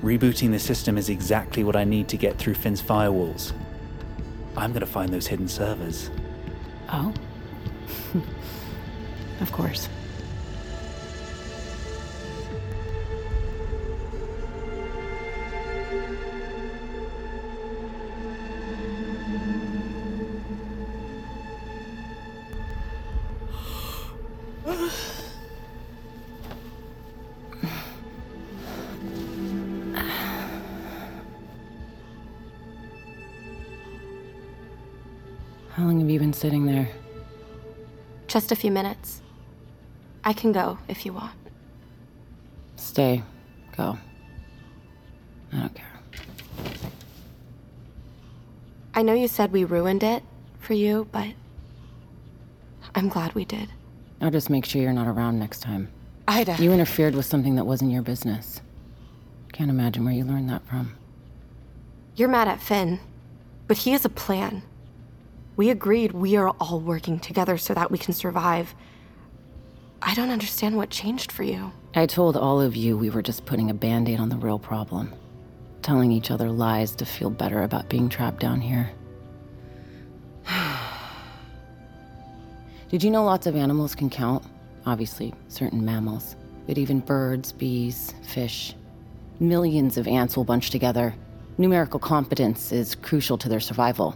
Rebooting 0.02 0.52
the 0.52 0.60
system 0.60 0.98
is 0.98 1.10
exactly 1.10 1.64
what 1.64 1.76
I 1.76 1.84
need 1.84 2.08
to 2.10 2.18
get 2.18 2.38
through 2.38 2.56
Finn's 2.56 2.82
firewalls. 2.82 3.54
I'm 4.56 4.74
gonna 4.74 4.88
find 4.88 5.14
those 5.14 5.28
hidden 5.28 5.48
servers. 5.48 6.10
Oh? 6.92 7.14
of 9.42 9.52
course. 9.52 9.88
You 36.18 36.22
been 36.22 36.34
sitting 36.34 36.66
there? 36.66 36.90
Just 38.26 38.52
a 38.52 38.56
few 38.56 38.72
minutes. 38.72 39.22
I 40.24 40.34
can 40.34 40.52
go 40.52 40.80
if 40.88 41.06
you 41.06 41.14
want. 41.14 41.36
Stay. 42.76 43.22
Go. 43.78 44.00
I 45.54 45.60
don't 45.60 45.76
care. 45.76 45.86
I 48.96 49.04
know 49.04 49.14
you 49.14 49.28
said 49.28 49.52
we 49.52 49.64
ruined 49.64 50.02
it 50.02 50.24
for 50.60 50.74
you, 50.74 51.08
but 51.12 51.28
I'm 52.96 53.10
glad 53.10 53.36
we 53.36 53.46
did. 53.46 53.70
I'll 54.20 54.32
just 54.32 54.50
make 54.50 54.66
sure 54.66 54.82
you're 54.82 54.94
not 54.94 55.08
around 55.08 55.38
next 55.38 55.60
time. 55.62 55.88
Ida. 56.28 56.56
You 56.58 56.72
interfered 56.72 57.14
with 57.14 57.28
something 57.28 57.56
that 57.58 57.66
wasn't 57.66 57.92
your 57.92 58.02
business. 58.02 58.60
Can't 59.54 59.70
imagine 59.70 60.04
where 60.04 60.16
you 60.16 60.24
learned 60.24 60.50
that 60.50 60.66
from. 60.66 60.96
You're 62.16 62.28
mad 62.28 62.48
at 62.48 62.60
Finn, 62.60 63.00
but 63.68 63.78
he 63.78 63.92
has 63.92 64.04
a 64.04 64.10
plan. 64.10 64.64
We 65.58 65.72
agreed 65.72 66.12
we 66.12 66.36
are 66.36 66.50
all 66.60 66.80
working 66.80 67.20
together 67.20 67.58
so 67.58 67.74
that 67.74 67.90
we 67.90 67.98
can 67.98 68.14
survive. 68.14 68.76
I 70.04 70.14
don't 70.14 70.30
understand 70.30 70.78
what 70.78 70.92
changed 70.92 71.32
for 71.32 71.42
you. 71.42 71.72
I 71.96 72.06
told 72.06 72.38
all 72.38 72.62
of 72.62 72.76
you 72.76 72.96
we 72.96 73.10
were 73.10 73.24
just 73.24 73.48
putting 73.48 73.72
a 73.72 73.74
band 73.74 74.08
aid 74.08 74.20
on 74.20 74.30
the 74.30 74.38
real 74.38 74.60
problem. 74.60 75.12
Telling 75.82 76.12
each 76.12 76.30
other 76.30 76.52
lies 76.52 76.96
to 76.98 77.06
feel 77.06 77.32
better 77.32 77.64
about 77.64 77.90
being 77.90 78.08
trapped 78.08 78.40
down 78.40 78.62
here. 78.62 78.92
Did 82.90 83.04
you 83.04 83.10
know 83.10 83.26
lots 83.26 83.48
of 83.48 83.56
animals 83.56 83.96
can 83.96 84.12
count? 84.12 84.46
Obviously, 84.86 85.34
certain 85.48 85.84
mammals, 85.84 86.36
but 86.68 86.78
even 86.78 87.00
birds, 87.00 87.52
bees, 87.52 88.14
fish. 88.22 88.76
Millions 89.40 89.98
of 89.98 90.08
ants 90.08 90.38
will 90.38 90.46
bunch 90.46 90.70
together. 90.70 91.16
Numerical 91.58 92.00
competence 92.00 92.72
is 92.72 92.94
crucial 92.94 93.40
to 93.40 93.50
their 93.50 93.60
survival. 93.60 94.16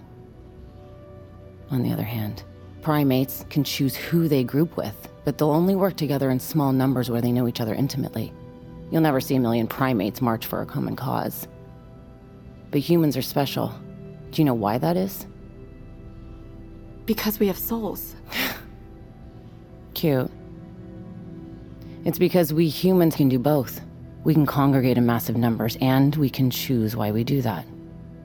On 1.71 1.83
the 1.83 1.91
other 1.91 2.03
hand, 2.03 2.43
primates 2.81 3.45
can 3.49 3.63
choose 3.63 3.95
who 3.95 4.27
they 4.27 4.43
group 4.43 4.75
with, 4.75 5.07
but 5.23 5.37
they'll 5.37 5.51
only 5.51 5.75
work 5.75 5.95
together 5.95 6.29
in 6.29 6.39
small 6.39 6.73
numbers 6.73 7.09
where 7.09 7.21
they 7.21 7.31
know 7.31 7.47
each 7.47 7.61
other 7.61 7.73
intimately. 7.73 8.33
You'll 8.91 9.01
never 9.01 9.21
see 9.21 9.35
a 9.35 9.39
million 9.39 9.67
primates 9.67 10.21
march 10.21 10.45
for 10.45 10.61
a 10.61 10.65
common 10.65 10.97
cause. 10.97 11.47
But 12.71 12.81
humans 12.81 13.15
are 13.15 13.21
special. 13.21 13.73
Do 14.31 14.41
you 14.41 14.45
know 14.45 14.53
why 14.53 14.77
that 14.79 14.97
is? 14.97 15.25
Because 17.05 17.39
we 17.39 17.47
have 17.47 17.57
souls. 17.57 18.15
Cute. 19.93 20.29
It's 22.03 22.19
because 22.19 22.51
we 22.51 22.67
humans 22.67 23.15
can 23.15 23.29
do 23.29 23.39
both. 23.39 23.79
We 24.23 24.33
can 24.33 24.45
congregate 24.45 24.97
in 24.97 25.05
massive 25.05 25.37
numbers, 25.37 25.77
and 25.79 26.15
we 26.17 26.29
can 26.29 26.51
choose 26.51 26.95
why 26.95 27.11
we 27.11 27.23
do 27.23 27.41
that. 27.43 27.65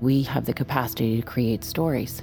We 0.00 0.22
have 0.24 0.46
the 0.46 0.52
capacity 0.52 1.16
to 1.16 1.22
create 1.22 1.62
stories. 1.64 2.22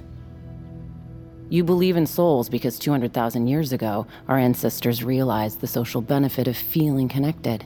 You 1.49 1.63
believe 1.63 1.97
in 1.97 2.07
souls 2.07 2.49
because 2.49 2.79
200,000 2.79 3.47
years 3.47 3.71
ago, 3.73 4.07
our 4.27 4.37
ancestors 4.37 5.03
realized 5.03 5.61
the 5.61 5.67
social 5.67 6.01
benefit 6.01 6.47
of 6.47 6.57
feeling 6.57 7.07
connected. 7.07 7.65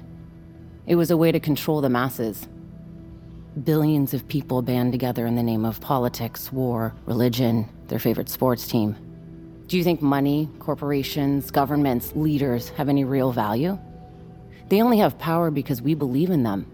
It 0.86 0.96
was 0.96 1.12
a 1.12 1.18
way 1.18 1.32
to 1.32 1.40
control 1.40 1.82
the 1.82 1.90
masses. 1.90 2.48
Billions 3.64 4.14
of 4.14 4.28
people 4.28 4.62
band 4.62 4.92
together 4.92 5.26
in 5.26 5.36
the 5.36 5.44
name 5.44 5.66
of 5.66 5.82
politics, 5.82 6.52
war, 6.52 6.94
religion, 7.06 7.68
their 7.88 8.00
favorite 8.00 8.30
sports 8.30 8.68
team. 8.68 8.96
Do 9.68 9.78
you 9.78 9.84
think 9.84 10.02
money, 10.02 10.50
corporations, 10.60 11.52
governments, 11.52 12.14
leaders 12.16 12.70
have 12.70 12.88
any 12.88 13.04
real 13.04 13.32
value? 13.32 13.78
They 14.70 14.82
only 14.82 15.00
have 15.00 15.18
power 15.18 15.52
because 15.52 15.82
we 15.82 15.94
believe 15.94 16.30
in 16.30 16.44
them. 16.44 16.66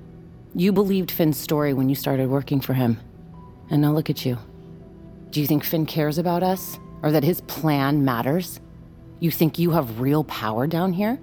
You 0.55 0.71
believed 0.71 1.09
Finn's 1.09 1.39
story 1.39 1.73
when 1.73 1.89
you 1.89 1.95
started 1.95 2.29
working 2.29 2.61
for 2.61 2.73
him. 2.73 2.99
And 3.69 3.81
now 3.81 3.91
look 3.91 4.09
at 4.09 4.25
you. 4.25 4.37
Do 5.31 5.41
you 5.41 5.47
think 5.47 5.63
Finn 5.63 5.87
cares 5.87 6.19
about 6.19 6.43
us? 6.43 6.77
Or 7.03 7.11
that 7.11 7.23
his 7.23 7.41
plan 7.41 8.03
matters? 8.03 8.59
You 9.19 9.29
think 9.29 9.59
you 9.59 9.71
have 9.71 9.99
real 9.99 10.23
power 10.23 10.65
down 10.65 10.93
here? 10.93 11.19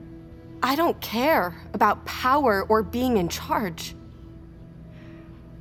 I 0.62 0.76
don't 0.76 1.00
care 1.00 1.56
about 1.72 2.04
power 2.04 2.64
or 2.68 2.82
being 2.82 3.16
in 3.16 3.28
charge. 3.28 3.94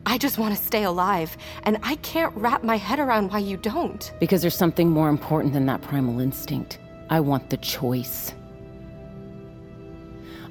I 0.05 0.17
just 0.17 0.37
want 0.37 0.55
to 0.55 0.61
stay 0.61 0.83
alive, 0.83 1.37
and 1.63 1.77
I 1.83 1.95
can't 1.97 2.35
wrap 2.35 2.63
my 2.63 2.77
head 2.77 2.99
around 2.99 3.31
why 3.31 3.39
you 3.39 3.57
don't. 3.57 4.11
Because 4.19 4.41
there's 4.41 4.55
something 4.55 4.89
more 4.89 5.07
important 5.07 5.53
than 5.53 5.65
that 5.67 5.81
primal 5.81 6.19
instinct. 6.19 6.79
I 7.09 7.19
want 7.19 7.49
the 7.49 7.57
choice. 7.57 8.33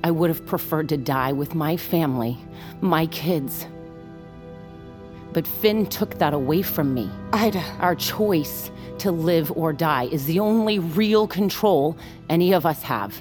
I 0.04 0.10
would 0.10 0.30
have 0.30 0.46
preferred 0.46 0.88
to 0.90 0.96
die 0.96 1.32
with 1.32 1.54
my 1.54 1.76
family, 1.76 2.38
my 2.80 3.06
kids. 3.06 3.66
But 5.38 5.46
Finn 5.46 5.86
took 5.86 6.18
that 6.18 6.34
away 6.34 6.62
from 6.62 6.92
me. 6.92 7.08
Ida. 7.32 7.62
Our 7.78 7.94
choice 7.94 8.72
to 8.98 9.12
live 9.12 9.52
or 9.52 9.72
die 9.72 10.08
is 10.10 10.26
the 10.26 10.40
only 10.40 10.80
real 10.80 11.28
control 11.28 11.96
any 12.28 12.52
of 12.52 12.66
us 12.66 12.82
have. 12.82 13.16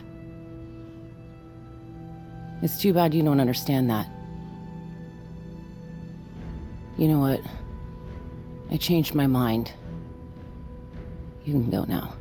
It's 2.64 2.82
too 2.82 2.92
bad 2.92 3.14
you 3.14 3.22
don't 3.22 3.40
understand 3.40 3.92
that. 3.92 4.10
You 6.98 7.08
know 7.08 7.20
what? 7.20 7.40
I 8.72 8.78
changed 8.78 9.14
my 9.14 9.28
mind. 9.28 9.72
You 11.46 11.54
can 11.54 11.70
go 11.70 11.84
now. 11.84 12.16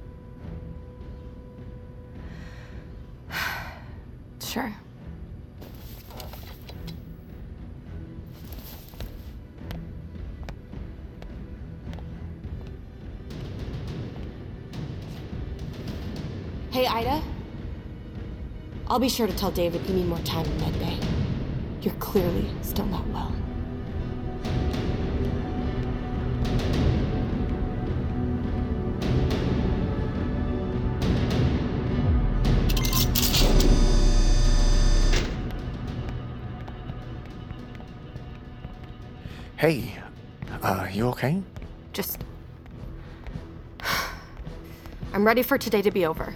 Sure. 4.42 4.74
Hey, 16.76 16.86
Ida. 16.86 17.22
I'll 18.86 18.98
be 18.98 19.08
sure 19.08 19.26
to 19.26 19.34
tell 19.34 19.50
David 19.50 19.80
you 19.86 19.94
need 19.94 20.08
more 20.08 20.18
time 20.18 20.44
in 20.44 20.60
Med 20.60 20.78
Bay. 20.78 20.98
You're 21.80 21.94
clearly 21.94 22.50
still 22.60 22.84
not 22.84 23.06
well. 23.08 23.34
Hey, 39.56 39.98
uh, 40.60 40.88
you 40.92 41.08
okay? 41.08 41.42
Just. 41.94 42.18
I'm 45.14 45.26
ready 45.26 45.42
for 45.42 45.56
today 45.56 45.80
to 45.80 45.90
be 45.90 46.04
over. 46.04 46.34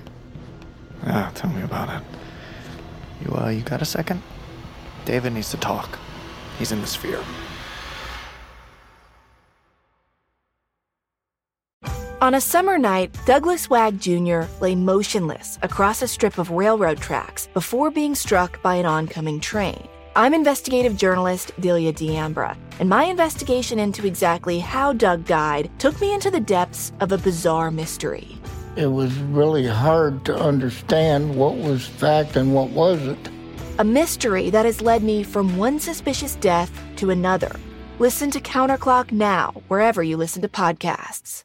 About 1.71 2.03
it. 2.03 2.07
You, 3.25 3.37
uh, 3.37 3.49
you 3.49 3.62
got 3.62 3.81
a 3.81 3.85
second? 3.85 4.21
David 5.05 5.35
needs 5.35 5.51
to 5.53 5.57
talk. 5.57 5.99
He's 6.59 6.73
in 6.73 6.81
the 6.81 6.87
sphere. 6.87 7.23
On 12.21 12.35
a 12.35 12.41
summer 12.41 12.77
night, 12.77 13.16
Douglas 13.25 13.71
Wag 13.71 14.01
Jr. 14.01 14.43
lay 14.61 14.75
motionless 14.75 15.59
across 15.62 16.03
a 16.03 16.09
strip 16.09 16.39
of 16.39 16.51
railroad 16.51 16.99
tracks 16.99 17.47
before 17.55 17.91
being 17.91 18.14
struck 18.14 18.61
by 18.62 18.75
an 18.75 18.85
oncoming 18.85 19.39
train. 19.41 19.89
I'm 20.16 20.35
investigative 20.35 20.97
journalist 20.97 21.53
Delia 21.61 21.93
D'Ambra, 21.93 22.59
and 22.81 22.89
my 22.89 23.05
investigation 23.05 23.79
into 23.79 24.07
exactly 24.07 24.59
how 24.59 24.93
Doug 24.93 25.25
died 25.25 25.71
took 25.79 26.01
me 26.01 26.12
into 26.12 26.33
the 26.33 26.41
depths 26.41 26.93
of 26.99 27.12
a 27.12 27.18
bizarre 27.18 27.71
mystery. 27.71 28.39
It 28.77 28.87
was 28.87 29.12
really 29.18 29.66
hard 29.66 30.25
to 30.27 30.37
understand 30.37 31.35
what 31.35 31.57
was 31.57 31.87
fact 31.87 32.37
and 32.37 32.55
what 32.55 32.71
wasn't. 32.71 33.29
A 33.79 33.85
mystery 33.85 34.51
that 34.51 34.64
has 34.64 34.81
led 34.81 35.03
me 35.03 35.23
from 35.23 35.57
one 35.57 35.81
suspicious 35.81 36.37
death 36.37 36.71
to 36.97 37.11
another. 37.11 37.55
Listen 37.99 38.31
to 38.31 38.41
Counterclock 38.41 39.12
now, 39.12 39.62
wherever 39.68 40.03
you 40.03 40.16
listen 40.16 40.43
to 40.43 40.49
podcasts. 40.49 41.45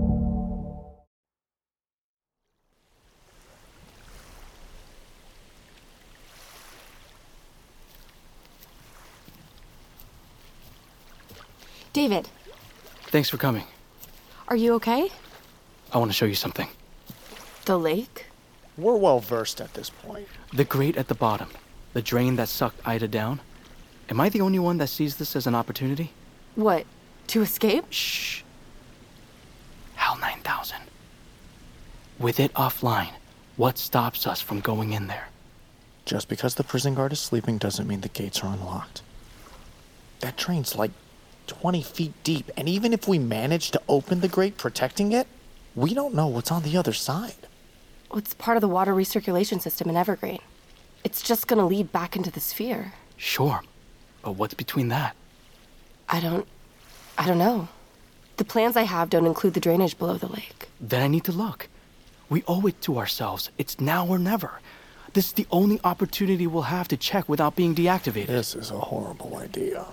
David, 11.93 12.29
Thanks 13.07 13.29
for 13.29 13.37
coming. 13.37 13.65
are 14.47 14.55
you 14.55 14.73
okay? 14.75 15.09
I 15.91 15.97
want 15.97 16.09
to 16.09 16.15
show 16.15 16.25
you 16.25 16.35
something. 16.35 16.69
The 17.65 17.77
lake? 17.77 18.27
We're 18.77 18.95
well 18.95 19.19
versed 19.19 19.59
at 19.59 19.73
this 19.73 19.89
point. 19.89 20.27
The 20.53 20.63
grate 20.63 20.95
at 20.95 21.09
the 21.09 21.15
bottom, 21.15 21.49
the 21.93 22.01
drain 22.01 22.37
that 22.37 22.47
sucked 22.47 22.85
Ida 22.87 23.09
down. 23.09 23.41
Am 24.09 24.21
I 24.21 24.29
the 24.29 24.39
only 24.41 24.59
one 24.59 24.77
that 24.77 24.87
sees 24.87 25.17
this 25.17 25.35
as 25.35 25.45
an 25.47 25.55
opportunity? 25.55 26.11
What? 26.55 26.85
To 27.27 27.41
escape? 27.41 27.85
Shh. 27.89 28.41
HAL 29.95 30.17
9000. 30.19 30.77
With 32.17 32.39
it 32.39 32.53
offline, 32.53 33.11
what 33.57 33.77
stops 33.77 34.25
us 34.25 34.39
from 34.41 34.61
going 34.61 34.93
in 34.93 35.07
there? 35.07 35.27
Just 36.05 36.29
because 36.29 36.55
the 36.55 36.63
prison 36.63 36.95
guard 36.95 37.11
is 37.11 37.19
sleeping 37.19 37.57
doesn't 37.57 37.87
mean 37.87 38.01
the 38.01 38.09
gates 38.09 38.41
are 38.43 38.53
unlocked. 38.53 39.01
That 40.21 40.37
train's 40.37 40.75
like 40.75 40.91
20 41.51 41.83
feet 41.83 42.13
deep, 42.23 42.49
and 42.55 42.69
even 42.69 42.93
if 42.93 43.09
we 43.09 43.19
manage 43.19 43.71
to 43.71 43.81
open 43.89 44.21
the 44.21 44.29
grate 44.29 44.57
protecting 44.57 45.11
it, 45.11 45.27
we 45.75 45.93
don't 45.93 46.13
know 46.13 46.27
what's 46.27 46.49
on 46.49 46.63
the 46.63 46.77
other 46.77 46.93
side. 46.93 47.35
Well, 48.09 48.19
it's 48.19 48.33
part 48.33 48.55
of 48.55 48.61
the 48.61 48.69
water 48.69 48.93
recirculation 48.93 49.61
system 49.61 49.89
in 49.89 49.97
Evergreen. 49.97 50.39
It's 51.03 51.21
just 51.21 51.47
gonna 51.47 51.67
lead 51.67 51.91
back 51.91 52.15
into 52.15 52.31
the 52.31 52.39
sphere. 52.39 52.93
Sure, 53.17 53.61
but 54.21 54.37
what's 54.37 54.53
between 54.53 54.87
that? 54.87 55.13
I 56.07 56.21
don't. 56.21 56.47
I 57.17 57.27
don't 57.27 57.37
know. 57.37 57.67
The 58.37 58.45
plans 58.45 58.77
I 58.77 58.83
have 58.83 59.09
don't 59.09 59.25
include 59.25 59.53
the 59.53 59.59
drainage 59.59 59.97
below 59.97 60.15
the 60.15 60.27
lake. 60.27 60.69
Then 60.79 61.03
I 61.03 61.07
need 61.07 61.25
to 61.25 61.33
look. 61.33 61.67
We 62.29 62.43
owe 62.47 62.65
it 62.65 62.81
to 62.83 62.97
ourselves. 62.97 63.49
It's 63.57 63.81
now 63.81 64.07
or 64.07 64.17
never. 64.17 64.61
This 65.13 65.27
is 65.27 65.33
the 65.33 65.47
only 65.51 65.81
opportunity 65.83 66.47
we'll 66.47 66.71
have 66.77 66.87
to 66.87 66.97
check 66.97 67.27
without 67.27 67.57
being 67.57 67.75
deactivated. 67.75 68.27
This 68.27 68.55
is 68.55 68.71
a 68.71 68.79
horrible 68.79 69.35
idea. 69.35 69.85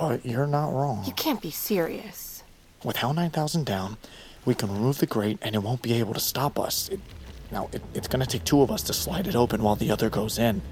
But 0.00 0.24
you're 0.24 0.46
not 0.46 0.72
wrong. 0.72 1.04
You 1.04 1.12
can't 1.12 1.42
be 1.42 1.50
serious. 1.50 2.42
With 2.82 2.96
HAL 2.96 3.12
9000 3.12 3.66
down, 3.66 3.98
we 4.46 4.54
can 4.54 4.72
remove 4.72 4.96
the 4.96 5.06
grate 5.06 5.38
and 5.42 5.54
it 5.54 5.58
won't 5.58 5.82
be 5.82 5.92
able 5.92 6.14
to 6.14 6.20
stop 6.20 6.58
us. 6.58 6.88
It, 6.88 7.00
now, 7.52 7.68
it, 7.72 7.82
it's 7.92 8.08
going 8.08 8.20
to 8.20 8.26
take 8.26 8.44
two 8.44 8.62
of 8.62 8.70
us 8.70 8.82
to 8.84 8.94
slide 8.94 9.26
it 9.26 9.36
open 9.36 9.62
while 9.62 9.76
the 9.76 9.90
other 9.90 10.08
goes 10.08 10.38
in. 10.38 10.62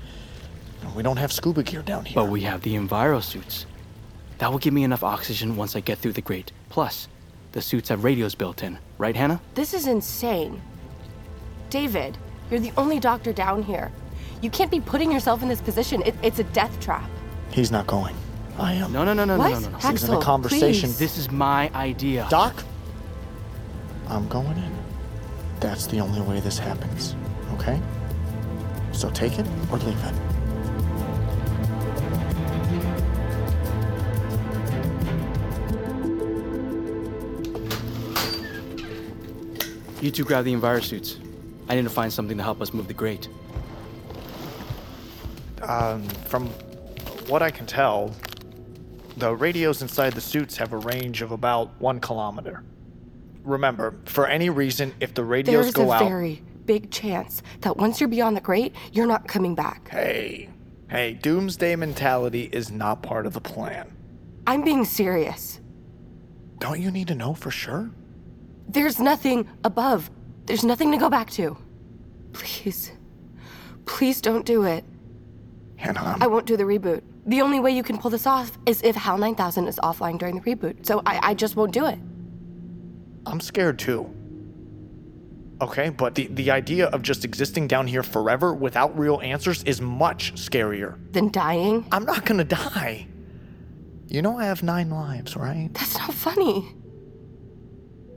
And 0.80 0.94
we 0.94 1.02
don't 1.02 1.18
have 1.18 1.30
scuba 1.30 1.62
gear 1.62 1.82
down 1.82 2.06
here. 2.06 2.14
But 2.14 2.30
we 2.30 2.40
have 2.40 2.62
the 2.62 2.74
enviro 2.74 3.22
suits. 3.22 3.66
That 4.38 4.50
will 4.50 4.58
give 4.58 4.72
me 4.72 4.82
enough 4.82 5.04
oxygen 5.04 5.56
once 5.56 5.76
I 5.76 5.80
get 5.80 5.98
through 5.98 6.14
the 6.14 6.22
grate. 6.22 6.52
Plus, 6.70 7.06
the 7.52 7.60
suits 7.60 7.90
have 7.90 8.04
radios 8.04 8.34
built 8.34 8.62
in, 8.62 8.78
right, 8.96 9.14
Hannah? 9.14 9.42
This 9.54 9.74
is 9.74 9.86
insane. 9.86 10.62
David, 11.68 12.16
you're 12.50 12.60
the 12.60 12.72
only 12.78 12.98
doctor 12.98 13.34
down 13.34 13.62
here. 13.62 13.92
You 14.40 14.48
can't 14.48 14.70
be 14.70 14.80
putting 14.80 15.12
yourself 15.12 15.42
in 15.42 15.48
this 15.48 15.60
position. 15.60 16.02
It, 16.06 16.14
it's 16.22 16.38
a 16.38 16.44
death 16.44 16.80
trap. 16.80 17.10
He's 17.50 17.70
not 17.70 17.86
going. 17.86 18.14
I 18.58 18.72
am. 18.74 18.92
No, 18.92 19.04
no, 19.04 19.12
no, 19.14 19.24
no, 19.24 19.38
What? 19.38 19.50
no, 19.52 19.58
no, 19.60 19.68
no. 19.70 19.78
This 19.78 20.02
isn't 20.02 20.16
a 20.16 20.20
conversation. 20.20 20.88
please. 20.90 20.98
This 20.98 21.16
is 21.18 21.30
my 21.30 21.70
idea. 21.74 22.26
Doc? 22.28 22.64
I'm 24.08 24.26
going 24.28 24.56
in. 24.56 24.72
That's 25.60 25.86
the 25.86 26.00
only 26.00 26.20
way 26.20 26.40
this 26.40 26.58
happens, 26.58 27.14
okay? 27.54 27.80
So 28.92 29.10
take 29.10 29.38
it 29.38 29.46
or 29.70 29.78
leave 29.78 30.02
it. 30.04 30.14
You 40.00 40.10
two 40.12 40.24
grab 40.24 40.44
the 40.44 40.52
enviro 40.54 40.82
suits. 40.82 41.18
I 41.68 41.74
need 41.74 41.82
to 41.82 41.90
find 41.90 42.12
something 42.12 42.36
to 42.36 42.42
help 42.42 42.60
us 42.62 42.72
move 42.72 42.86
the 42.86 42.94
grate. 42.94 43.28
Um, 45.62 46.04
from 46.28 46.46
what 47.26 47.42
I 47.42 47.50
can 47.50 47.66
tell, 47.66 48.14
the 49.18 49.34
radios 49.34 49.82
inside 49.82 50.12
the 50.12 50.20
suits 50.20 50.56
have 50.56 50.72
a 50.72 50.78
range 50.78 51.22
of 51.22 51.32
about 51.32 51.80
one 51.80 52.00
kilometer. 52.00 52.62
Remember, 53.42 53.94
for 54.04 54.26
any 54.26 54.50
reason, 54.50 54.94
if 55.00 55.14
the 55.14 55.24
radios 55.24 55.66
There's 55.66 55.74
go 55.74 55.90
out. 55.90 56.00
There's 56.00 56.08
a 56.08 56.14
very 56.14 56.42
big 56.64 56.90
chance 56.90 57.42
that 57.60 57.76
once 57.76 58.00
you're 58.00 58.08
beyond 58.08 58.36
the 58.36 58.40
grate, 58.40 58.74
you're 58.92 59.06
not 59.06 59.26
coming 59.26 59.54
back. 59.54 59.88
Hey, 59.88 60.50
hey, 60.90 61.14
doomsday 61.14 61.76
mentality 61.76 62.48
is 62.52 62.70
not 62.70 63.02
part 63.02 63.26
of 63.26 63.32
the 63.32 63.40
plan. 63.40 63.90
I'm 64.46 64.62
being 64.62 64.84
serious. 64.84 65.60
Don't 66.58 66.80
you 66.80 66.90
need 66.90 67.08
to 67.08 67.14
know 67.14 67.34
for 67.34 67.50
sure? 67.50 67.90
There's 68.68 68.98
nothing 68.98 69.48
above. 69.64 70.10
There's 70.46 70.64
nothing 70.64 70.90
to 70.92 70.98
go 70.98 71.08
back 71.08 71.30
to. 71.30 71.56
Please. 72.32 72.92
Please 73.86 74.20
don't 74.20 74.44
do 74.44 74.64
it. 74.64 74.84
Hannah, 75.76 76.18
I 76.20 76.26
won't 76.26 76.46
do 76.46 76.56
the 76.56 76.64
reboot. 76.64 77.02
The 77.28 77.42
only 77.42 77.60
way 77.60 77.72
you 77.72 77.82
can 77.82 77.98
pull 77.98 78.10
this 78.10 78.26
off 78.26 78.56
is 78.64 78.80
if 78.82 78.96
HAL 78.96 79.18
9000 79.18 79.68
is 79.68 79.78
offline 79.82 80.18
during 80.18 80.40
the 80.40 80.40
reboot. 80.40 80.86
So 80.86 81.02
I, 81.04 81.20
I 81.22 81.34
just 81.34 81.56
won't 81.56 81.72
do 81.72 81.84
it. 81.84 81.98
I'm 83.26 83.38
scared 83.38 83.78
too. 83.78 84.10
Okay, 85.60 85.90
but 85.90 86.14
the, 86.14 86.28
the 86.28 86.50
idea 86.50 86.86
of 86.86 87.02
just 87.02 87.26
existing 87.26 87.68
down 87.68 87.86
here 87.86 88.02
forever 88.02 88.54
without 88.54 88.98
real 88.98 89.20
answers 89.20 89.62
is 89.64 89.78
much 89.82 90.34
scarier. 90.36 90.96
Than 91.12 91.30
dying? 91.30 91.86
I'm 91.92 92.06
not 92.06 92.24
gonna 92.24 92.44
die. 92.44 93.06
You 94.06 94.22
know 94.22 94.38
I 94.38 94.46
have 94.46 94.62
nine 94.62 94.88
lives, 94.88 95.36
right? 95.36 95.68
That's 95.74 95.98
not 95.98 96.14
funny. 96.14 96.74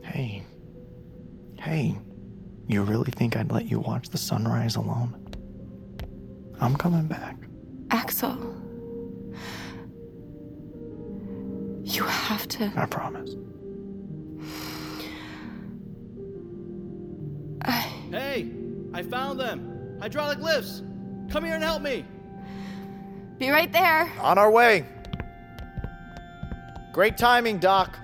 Hey. 0.03 0.43
Hey. 1.59 1.99
You 2.68 2.84
really 2.84 3.12
think 3.12 3.36
I'd 3.36 3.51
let 3.51 3.66
you 3.66 3.80
watch 3.80 4.07
the 4.07 4.18
sunrise 4.18 4.78
alone? 4.78 5.18
I'm 6.62 6.78
coming 6.78 7.07
back. 7.07 7.36
Axel. 7.89 8.55
You 11.84 12.04
have 12.04 12.48
to. 12.50 12.72
I 12.76 12.86
promise. 12.86 13.36
Hey, 18.12 18.52
I 18.94 19.04
found 19.04 19.40
them. 19.40 19.98
Hydraulic 20.02 20.40
lifts. 20.40 20.82
Come 21.30 21.46
here 21.46 21.56
and 21.56 21.64
help 21.64 21.82
me. 21.82 22.06
Be 23.38 23.50
right 23.50 23.72
there. 23.72 24.12
On 24.20 24.38
our 24.38 24.52
way. 24.52 24.86
Great 26.92 27.18
timing, 27.18 27.58
Doc. 27.58 27.98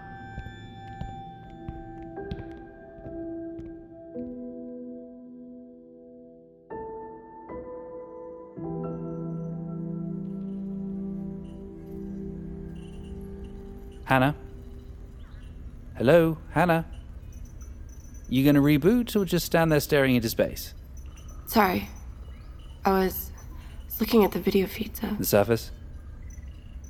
Hannah? 14.07 14.35
Hello, 15.97 16.37
Hannah? 16.51 16.85
You 18.29 18.45
gonna 18.45 18.61
reboot 18.61 19.13
or 19.17 19.25
just 19.25 19.45
stand 19.45 19.69
there 19.69 19.81
staring 19.81 20.15
into 20.15 20.29
space? 20.29 20.73
Sorry. 21.45 21.89
I 22.85 22.91
was, 22.91 23.31
was 23.85 23.99
looking 23.99 24.23
at 24.23 24.31
the 24.31 24.39
video 24.39 24.65
feed, 24.65 24.95
so. 24.95 25.07
The 25.07 25.25
surface? 25.25 25.71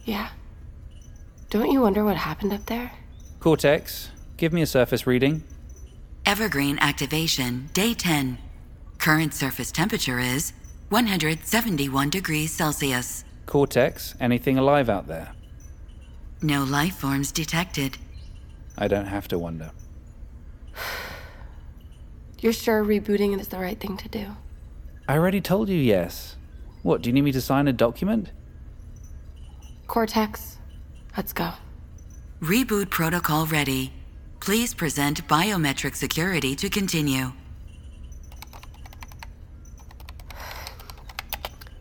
Yeah. 0.06 0.30
Don't 1.50 1.72
you 1.72 1.82
wonder 1.82 2.04
what 2.04 2.18
happened 2.18 2.54
up 2.54 2.68
there? 2.68 2.92
Cortex, 3.40 4.12
give 4.38 4.54
me 4.54 4.62
a 4.62 4.68
surface 4.68 5.08
reading. 5.08 5.44
Evergreen 6.24 6.78
activation, 6.78 7.72
day 7.74 7.96
10. 7.96 8.38
Current 9.00 9.34
surface 9.34 9.72
temperature 9.72 10.20
is 10.20 10.54
171 10.90 12.12
degrees 12.12 12.52
Celsius. 12.52 13.24
Cortex, 13.48 14.14
anything 14.20 14.60
alive 14.60 14.88
out 14.88 15.08
there? 15.08 15.32
No 16.42 16.64
life 16.64 16.98
forms 16.98 17.32
detected. 17.32 17.98
I 18.78 18.88
don't 18.88 19.08
have 19.08 19.28
to 19.30 19.40
wonder. 19.40 19.72
You're 22.40 22.54
sure 22.54 22.84
rebooting 22.84 23.40
is 23.40 23.48
the 23.48 23.58
right 23.58 23.80
thing 23.80 23.98
to 23.98 24.08
do? 24.08 24.28
I 25.08 25.16
already 25.16 25.42
told 25.42 25.70
you 25.70 25.78
yes. 25.78 26.36
What, 26.84 27.02
do 27.02 27.10
you 27.10 27.14
need 27.14 27.24
me 27.24 27.32
to 27.32 27.42
sign 27.42 27.68
a 27.68 27.74
document? 27.74 28.32
Cortex, 29.88 30.58
let's 31.16 31.34
go. 31.34 31.52
Reboot 32.42 32.92
protocol 32.92 33.48
ready. 33.48 33.92
Please 34.40 34.76
present 34.76 35.28
biometric 35.28 35.96
security 35.96 36.56
to 36.56 36.70
continue. 36.70 37.32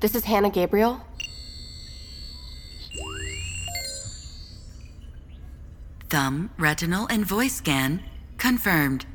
This 0.00 0.14
is 0.14 0.24
Hannah 0.24 0.50
Gabriel. 0.50 1.02
Thumb, 6.08 6.50
retinal, 6.56 7.06
and 7.08 7.26
voice 7.26 7.54
scan 7.54 8.02
confirmed. 8.38 9.06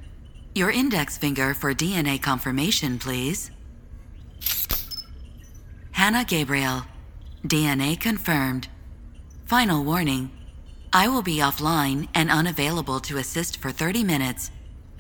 Your 0.54 0.72
index 0.72 1.18
finger 1.18 1.54
for 1.54 1.74
DNA 1.74 2.22
confirmation, 2.22 3.00
please. 3.00 3.52
Hannah 5.92 6.26
Gabriel. 6.26 6.84
DNA 7.46 8.00
confirmed. 8.00 8.68
Final 9.46 9.84
warning. 9.84 10.32
I 10.94 11.08
will 11.08 11.22
be 11.22 11.38
offline 11.38 12.10
and 12.14 12.30
unavailable 12.30 13.00
to 13.02 13.18
assist 13.18 13.58
for 13.58 13.72
30 13.72 14.04
minutes. 14.04 14.52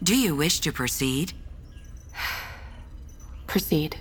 Do 0.01 0.17
you 0.17 0.35
wish 0.35 0.61
to 0.61 0.71
proceed? 0.71 1.33
Proceed. 3.47 3.97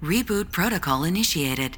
Reboot 0.00 0.52
protocol 0.52 1.02
initiated. 1.04 1.76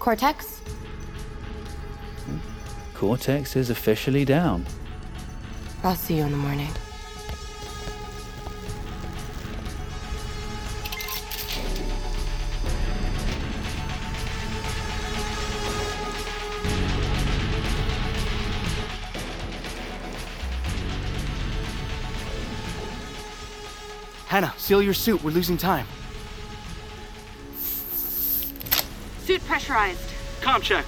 Cortex? 0.00 0.62
Cortex 2.94 3.54
is 3.54 3.68
officially 3.68 4.24
down. 4.24 4.64
I'll 5.84 5.94
see 5.94 6.16
you 6.16 6.24
in 6.24 6.30
the 6.30 6.38
morning. 6.38 6.70
Hannah, 24.26 24.54
seal 24.56 24.80
your 24.80 24.94
suit. 24.94 25.22
We're 25.22 25.32
losing 25.32 25.58
time. 25.58 25.86
Pressurized. 29.70 30.10
Com 30.40 30.60
check. 30.60 30.84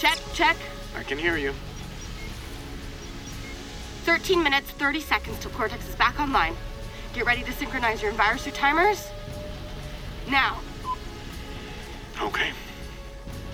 Check, 0.00 0.18
check. 0.32 0.56
I 0.96 1.02
can 1.04 1.18
hear 1.18 1.36
you. 1.36 1.52
13 4.04 4.42
minutes, 4.42 4.70
30 4.70 5.00
seconds 5.00 5.38
till 5.38 5.50
Cortex 5.52 5.88
is 5.88 5.94
back 5.94 6.18
online. 6.18 6.56
Get 7.14 7.26
ready 7.26 7.42
to 7.44 7.52
synchronize 7.52 8.02
your 8.02 8.12
envirosuit 8.12 8.54
timers. 8.54 9.08
Now. 10.28 10.60
Okay. 12.20 12.50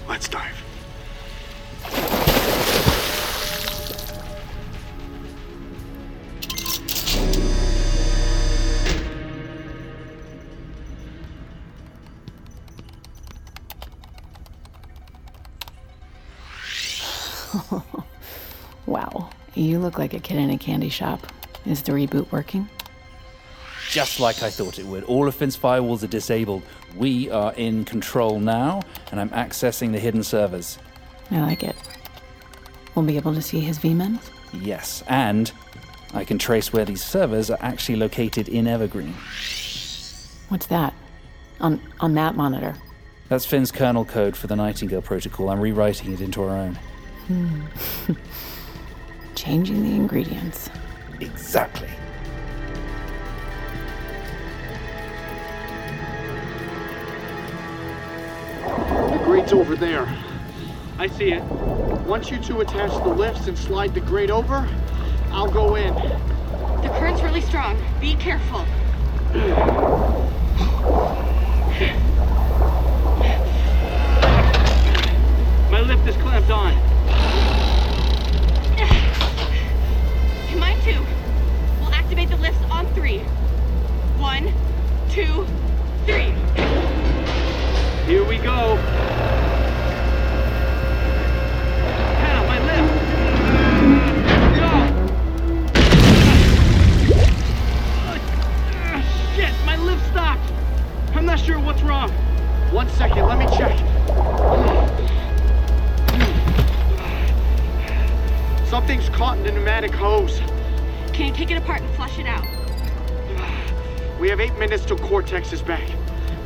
Let's 0.09 0.29
dive. 0.29 0.57
wow. 18.87 19.31
You 19.55 19.79
look 19.79 19.99
like 19.99 20.15
a 20.15 20.21
kid 20.21 20.39
in 20.39 20.51
a 20.51 20.59
candy 20.59 20.89
shop. 20.89 21.27
Is 21.67 21.83
the 21.83 21.93
reboot 21.93 22.31
working? 22.33 22.69
Just 23.91 24.21
like 24.21 24.43
I 24.43 24.51
thought 24.51 24.79
it 24.79 24.87
would. 24.87 25.05
All 25.05 25.27
of 25.27 25.35
Finn's 25.35 25.59
firewalls 25.59 26.05
are 26.05 26.09
disabled. 26.09 26.63
We 26.97 27.29
are 27.31 27.53
in 27.55 27.85
control 27.85 28.39
now, 28.39 28.83
and 29.11 29.21
I'm 29.21 29.31
accessing 29.31 29.93
the 29.93 29.99
hidden 29.99 30.23
servers. 30.23 30.79
I 31.31 31.41
like 31.41 31.65
it. 31.65 31.77
We'll 32.95 33.05
be 33.05 33.17
able 33.17 33.35
to 33.35 33.43
see 33.43 33.61
his 33.61 33.79
VMEMs? 33.79 34.31
Yes, 34.53 35.03
and 35.09 35.51
I 36.15 36.25
can 36.25 36.39
trace 36.39 36.73
where 36.73 36.85
these 36.85 37.03
servers 37.03 37.51
are 37.51 37.59
actually 37.61 37.97
located 37.97 38.49
in 38.49 38.67
Evergreen. 38.67 39.15
What's 40.49 40.67
that? 40.67 40.95
On 41.61 41.81
on 42.01 42.15
that 42.15 42.37
monitor. 42.37 42.75
That's 43.29 43.47
Finn's 43.47 43.71
kernel 43.71 44.05
code 44.05 44.37
for 44.37 44.49
the 44.49 44.57
Nightingale 44.57 45.03
protocol. 45.03 45.51
I'm 45.51 45.61
rewriting 45.61 46.13
it 46.13 46.21
into 46.21 46.43
our 46.43 46.51
own. 46.51 46.79
Hmm. 47.31 47.63
Changing 49.37 49.85
the 49.85 49.95
ingredients. 49.95 50.69
Exactly. 51.21 51.89
The 58.65 59.23
grate's 59.25 59.53
over 59.53 59.77
there. 59.77 60.13
I 60.99 61.07
see 61.07 61.31
it. 61.35 61.45
Once 61.45 62.33
you 62.33 62.39
two 62.39 62.63
attach 62.63 62.91
the 63.05 63.11
lifts 63.11 63.47
and 63.47 63.57
slide 63.57 63.95
the 63.95 64.01
grate 64.01 64.31
over, 64.31 64.69
I'll 65.31 65.49
go 65.49 65.77
in. 65.77 65.95
The 65.95 66.93
current's 66.99 67.23
really 67.23 67.43
strong. 67.43 67.81
Be 68.01 68.17
careful. 68.17 68.67
My 75.71 75.81
lift 75.81 76.09
is 76.09 76.17
clamped 76.17 76.51
on. 76.51 76.90
Too. 80.85 81.05
We'll 81.79 81.93
activate 81.93 82.31
the 82.31 82.37
lifts 82.39 82.63
on 82.71 82.87
three. 82.95 83.19
One, 84.17 84.51
two, 85.11 85.47
three. 86.07 86.33
Here 88.07 88.25
we 88.25 88.39
go. 88.39 88.77
Hannah, 92.17 92.47
my 92.47 92.59
lift. 92.65 92.95
Go. 94.57 94.71
Ah, 98.83 99.35
Shit, 99.37 99.53
my 99.67 99.77
lift 99.77 100.07
stopped. 100.07 100.51
I'm 101.15 101.27
not 101.27 101.39
sure 101.39 101.59
what's 101.61 101.83
wrong. 101.83 102.11
One 102.73 102.89
second, 102.91 103.27
let 103.27 103.39
me 103.39 103.47
check. 103.55 103.79
Something's 108.67 109.09
caught 109.11 109.37
in 109.37 109.45
the 109.45 109.53
pneumatic 109.53 109.93
hose. 109.93 110.41
Can 111.21 111.29
you 111.29 111.35
take 111.35 111.51
it 111.51 111.59
apart 111.59 111.83
and 111.83 111.95
flush 111.97 112.19
it 112.19 112.25
out? 112.25 112.47
We 114.19 114.31
have 114.31 114.41
eight 114.41 114.57
minutes 114.59 114.87
till 114.87 114.97
Cortex 114.97 115.53
is 115.53 115.61
back. 115.61 115.87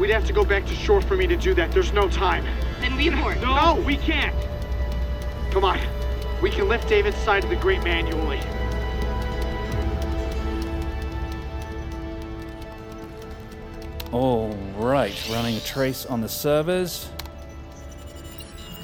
We'd 0.00 0.10
have 0.10 0.26
to 0.26 0.32
go 0.32 0.44
back 0.44 0.66
to 0.66 0.74
shore 0.74 1.00
for 1.00 1.16
me 1.16 1.28
to 1.28 1.36
do 1.36 1.54
that. 1.54 1.70
There's 1.70 1.92
no 1.92 2.08
time. 2.08 2.44
Then 2.80 2.96
we 2.96 3.06
abort. 3.06 3.40
No, 3.40 3.80
we 3.86 3.96
can't. 3.96 4.34
Come 5.52 5.62
on. 5.62 5.78
We 6.42 6.50
can 6.50 6.66
lift 6.66 6.88
David's 6.88 7.16
side 7.18 7.44
of 7.44 7.50
the 7.50 7.56
grate 7.56 7.84
manually. 7.84 8.40
All 14.10 14.58
right, 14.76 15.14
running 15.30 15.56
a 15.56 15.60
trace 15.60 16.04
on 16.04 16.20
the 16.20 16.28
servers. 16.28 17.08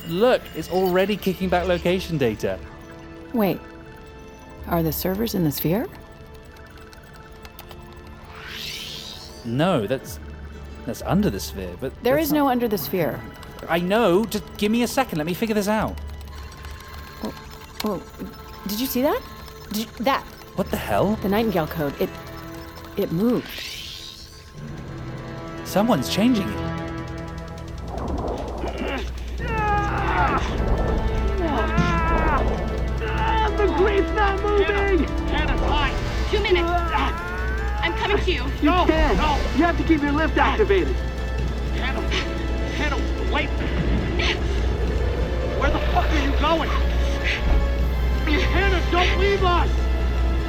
Look, 0.07 0.41
it's 0.55 0.71
already 0.71 1.17
kicking 1.17 1.49
back 1.49 1.67
location 1.67 2.17
data. 2.17 2.61
Wait. 3.35 3.59
Are 4.71 4.83
the 4.83 4.93
servers 4.93 5.35
in 5.35 5.45
the 5.45 5.51
sphere? 5.51 5.87
No, 9.45 9.87
that's 9.87 10.19
that's 10.87 11.03
under 11.03 11.29
the 11.29 11.41
sphere, 11.41 11.75
but 11.81 11.93
there 12.03 12.19
is 12.19 12.31
not- 12.33 12.39
no 12.39 12.49
under 12.49 12.69
the 12.69 12.79
sphere. 12.79 13.21
I 13.69 13.79
know. 13.81 14.25
Just 14.25 14.45
give 14.57 14.71
me 14.73 14.83
a 14.83 14.87
second. 14.89 15.19
Let 15.19 15.27
me 15.27 15.35
figure 15.35 15.55
this 15.55 15.69
out. 15.69 15.99
Oh, 17.25 17.35
oh, 17.85 18.03
did 18.67 18.81
you 18.81 18.87
see 18.87 19.03
that? 19.03 19.21
Did 19.73 19.79
you- 19.85 20.05
that 20.05 20.23
What 20.57 20.71
the 20.71 20.77
hell? 20.77 21.17
The 21.23 21.29
Nightingale 21.29 21.67
code. 21.69 21.95
It. 22.01 22.11
it 22.97 23.13
moved. 23.13 23.49
Someone's 25.65 26.09
changing 26.09 26.49
it. 26.49 26.80
The 33.71 33.77
grade's 33.77 34.11
not 34.13 34.43
moving! 34.43 35.05
Hannah, 35.29 35.59
fine. 35.59 35.95
Two 36.31 36.43
minutes. 36.43 36.69
Ah. 36.69 37.81
I'm 37.83 37.95
coming 37.95 38.19
to 38.19 38.31
you. 38.31 38.45
You 38.63 38.71
can't. 38.71 39.17
No. 39.17 39.37
You 39.57 39.65
have 39.65 39.77
to 39.79 39.85
keep 39.85 40.03
your 40.03 40.13
lift 40.13 40.37
activated. 40.37 40.95
Hannah, 41.77 42.01
Hannah, 42.77 43.33
wait. 43.33 43.49
Where 45.61 45.71
the 45.71 45.79
fuck 45.79 46.11
are 46.11 46.25
you 46.25 46.33
going? 46.41 46.71
Hannah, 48.41 48.91
don't 48.91 49.19
leave 49.19 49.43
us! 49.45 49.71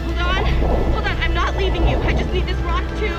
Hold 0.04 0.18
on. 0.18 0.46
Hold 0.94 1.06
on. 1.06 1.18
I'm 1.22 1.34
not 1.34 1.56
leaving 1.58 1.88
you. 1.88 1.98
I 1.98 2.14
just 2.14 2.32
need 2.32 2.46
this 2.46 2.58
rock 2.60 2.84
to 3.00 3.10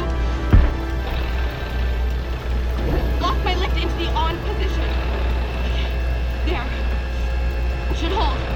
lock 3.20 3.44
my 3.44 3.54
lift 3.54 3.76
into 3.76 3.94
the 3.96 4.08
on 4.10 4.38
position. 4.38 4.88
There. 6.46 6.66
Should 7.96 8.12
hold. 8.12 8.51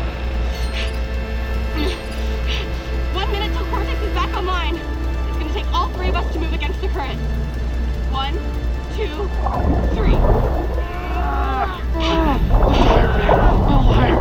Back 4.27 4.37
online. 4.37 4.77
It's 4.77 5.39
gonna 5.39 5.53
take 5.53 5.66
all 5.72 5.89
three 5.91 6.09
of 6.09 6.16
us 6.16 6.33
to 6.33 6.41
move 6.41 6.53
against 6.53 6.81
the 6.81 6.89
current. 6.89 7.18
One, 8.11 8.35
two, 8.97 9.29
three. 9.95 10.16
Oh, 13.68 14.16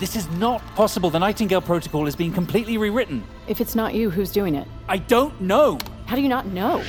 This 0.00 0.16
is 0.16 0.26
not 0.30 0.62
possible. 0.74 1.10
The 1.10 1.18
Nightingale 1.18 1.60
Protocol 1.60 2.06
is 2.06 2.16
being 2.16 2.32
completely 2.32 2.78
rewritten. 2.78 3.22
If 3.46 3.60
it's 3.60 3.74
not 3.74 3.92
you, 3.92 4.08
who's 4.08 4.32
doing 4.32 4.54
it? 4.54 4.66
I 4.88 4.96
don't 4.96 5.38
know. 5.42 5.78
How 6.06 6.16
do 6.16 6.22
you 6.22 6.28
not 6.28 6.46
know? 6.46 6.82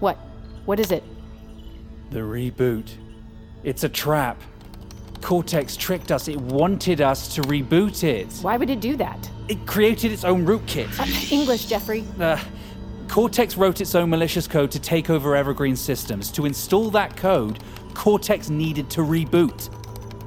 What? 0.00 0.16
What 0.64 0.80
is 0.80 0.90
it? 0.90 1.04
The 2.08 2.20
reboot. 2.20 2.90
It's 3.64 3.84
a 3.84 3.90
trap. 3.90 4.40
Cortex 5.20 5.76
tricked 5.76 6.10
us. 6.10 6.26
It 6.26 6.40
wanted 6.40 7.02
us 7.02 7.34
to 7.34 7.42
reboot 7.42 8.02
it. 8.02 8.32
Why 8.40 8.56
would 8.56 8.70
it 8.70 8.80
do 8.80 8.96
that? 8.96 9.30
It 9.48 9.66
created 9.66 10.10
its 10.10 10.24
own 10.24 10.46
rootkit. 10.46 10.98
Uh, 10.98 11.34
English, 11.34 11.66
Jeffrey. 11.66 12.02
Uh, 12.18 12.42
Cortex 13.08 13.58
wrote 13.58 13.82
its 13.82 13.94
own 13.94 14.08
malicious 14.08 14.48
code 14.48 14.70
to 14.70 14.80
take 14.80 15.10
over 15.10 15.36
Evergreen 15.36 15.76
systems. 15.76 16.32
To 16.32 16.46
install 16.46 16.88
that 16.92 17.14
code, 17.14 17.62
Cortex 17.92 18.48
needed 18.48 18.88
to 18.90 19.02
reboot. 19.02 19.68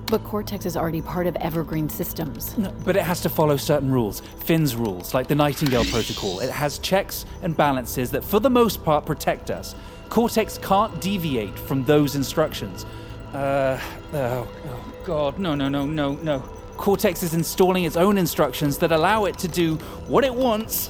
But 0.10 0.24
Cortex 0.24 0.66
is 0.66 0.78
already 0.78 1.01
part 1.01 1.28
of 1.28 1.36
Evergreen 1.38 1.89
Systems. 1.89 2.58
No, 2.58 2.74
but 2.86 2.95
it 2.95 3.03
has 3.03 3.22
to 3.22 3.30
follow 3.30 3.58
certain 3.58 3.91
rules, 3.91 4.22
Finn's 4.39 4.76
rules, 4.76 5.14
like 5.14 5.28
the 5.28 5.36
Nightingale 5.36 5.84
Protocol. 5.86 6.39
It 6.39 6.49
has 6.49 6.80
checks 6.80 7.26
and 7.41 7.55
balances 7.55 8.10
that, 8.12 8.24
for 8.24 8.39
the 8.39 8.49
most 8.49 8.84
part, 8.86 9.05
protect 9.05 9.51
us. 9.51 9.76
Cortex 10.10 10.58
can't 10.60 10.99
deviate 11.01 11.60
from 11.60 11.84
those 11.84 12.16
instructions. 12.16 12.86
Uh, 13.34 13.80
oh, 14.14 14.47
oh 14.66 14.93
God, 15.05 15.39
no, 15.39 15.55
no, 15.55 15.68
no, 15.68 15.86
no, 15.86 16.14
no. 16.14 16.39
Cortex 16.78 17.22
is 17.22 17.34
installing 17.34 17.84
its 17.84 17.97
own 17.97 18.18
instructions 18.18 18.78
that 18.78 18.93
allow 18.93 19.26
it 19.26 19.38
to 19.39 19.47
do 19.49 19.76
what 20.08 20.24
it 20.24 20.34
wants, 20.34 20.88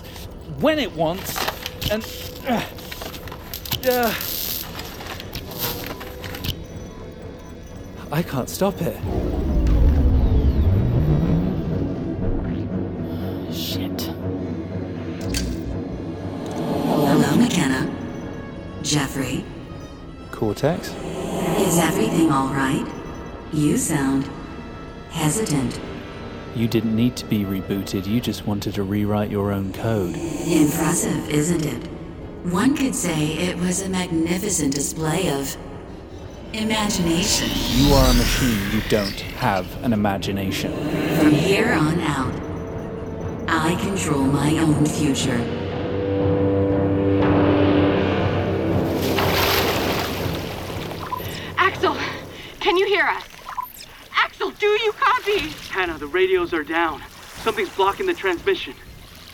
when 0.59 0.77
it 0.77 0.91
wants, 0.95 1.35
and. 1.89 2.05
Uh, 2.47 2.63
uh, 3.89 4.13
I 8.09 8.23
can't 8.23 8.49
stop 8.49 8.81
it. 8.81 8.95
Shit. 13.53 14.01
Hello, 16.85 17.35
McKenna. 17.35 17.93
Jeffrey, 18.81 19.43
Cortex? 20.31 20.93
is 21.59 21.79
everything 21.79 22.31
all 22.31 22.47
right? 22.53 22.85
You 23.51 23.77
sound 23.77 24.29
hesitant. 25.09 25.79
You 26.55 26.69
didn't 26.69 26.95
need 26.95 27.17
to 27.17 27.25
be 27.25 27.43
rebooted, 27.43 28.07
you 28.07 28.21
just 28.21 28.47
wanted 28.47 28.75
to 28.75 28.83
rewrite 28.83 29.29
your 29.29 29.51
own 29.51 29.73
code. 29.73 30.15
Impressive, 30.15 31.29
isn't 31.29 31.65
it? 31.65 31.87
One 32.51 32.75
could 32.75 32.95
say 32.95 33.33
it 33.33 33.57
was 33.57 33.81
a 33.81 33.89
magnificent 33.89 34.73
display 34.73 35.29
of 35.29 35.57
imagination. 36.57 37.49
You 37.77 37.93
are 37.93 38.09
a 38.09 38.13
machine, 38.13 38.71
you 38.71 38.81
don't 38.89 39.19
have 39.37 39.83
an 39.83 39.93
imagination. 39.93 40.71
From 41.17 41.31
here 41.31 41.73
on 41.73 41.99
out, 42.01 42.33
I 43.47 43.75
control 43.75 44.23
my 44.23 44.57
own 44.57 44.85
future. 44.85 45.37
Axel, 51.57 51.95
can 52.59 52.77
you 52.77 52.87
hear 52.87 53.05
us? 53.05 53.23
Axel, 54.15 54.51
do 54.51 54.67
you 54.67 54.91
copy? 54.93 55.49
Hannah, 55.69 55.97
the 55.97 56.07
radios 56.07 56.53
are 56.53 56.63
down. 56.63 57.01
Something's 57.43 57.73
blocking 57.75 58.07
the 58.07 58.13
transmission. 58.13 58.73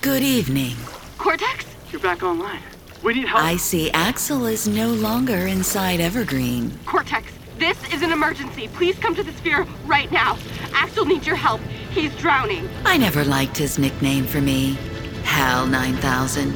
Good 0.02 0.22
evening. 0.22 0.76
Cortex? 1.18 1.66
You're 1.90 2.02
back 2.02 2.22
online. 2.22 2.62
We 3.04 3.14
need 3.14 3.28
help. 3.28 3.44
I 3.44 3.58
see 3.58 3.92
Axel 3.92 4.46
is 4.46 4.66
no 4.66 4.88
longer 4.88 5.48
inside 5.48 6.00
Evergreen. 6.00 6.72
Cortex, 6.86 7.34
this 7.60 7.78
is 7.94 8.02
an 8.02 8.14
emergency. 8.14 8.70
Please 8.70 8.98
come 8.98 9.14
to 9.16 9.24
the 9.24 9.34
sphere 9.34 9.68
right 9.86 10.10
now. 10.10 10.38
Axel 10.74 11.04
needs 11.04 11.28
your 11.28 11.36
help. 11.36 11.60
He's 11.92 12.16
drowning. 12.16 12.70
I 12.86 12.98
never 12.98 13.26
liked 13.26 13.58
his 13.58 13.78
nickname 13.78 14.26
for 14.26 14.40
me. 14.40 14.78
Hal 15.26 15.68
9000. 15.68 16.52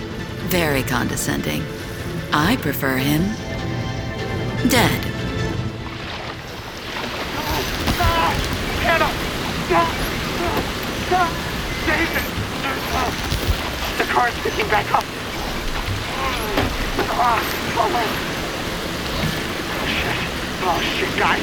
Very 0.48 0.84
condescending. 0.84 1.62
I 2.32 2.56
prefer 2.62 2.96
him 2.96 3.24
dead. 4.70 5.04
Hannah! 8.88 9.12
David! 11.86 12.24
The 13.98 14.06
car's 14.14 14.34
picking 14.40 14.68
back 14.70 14.94
up. 14.94 15.04
Ah, 17.20 17.42
oh, 17.78 17.90
shit. 19.90 20.18
Oh, 20.62 20.78
shit, 20.94 21.10
guys. 21.18 21.42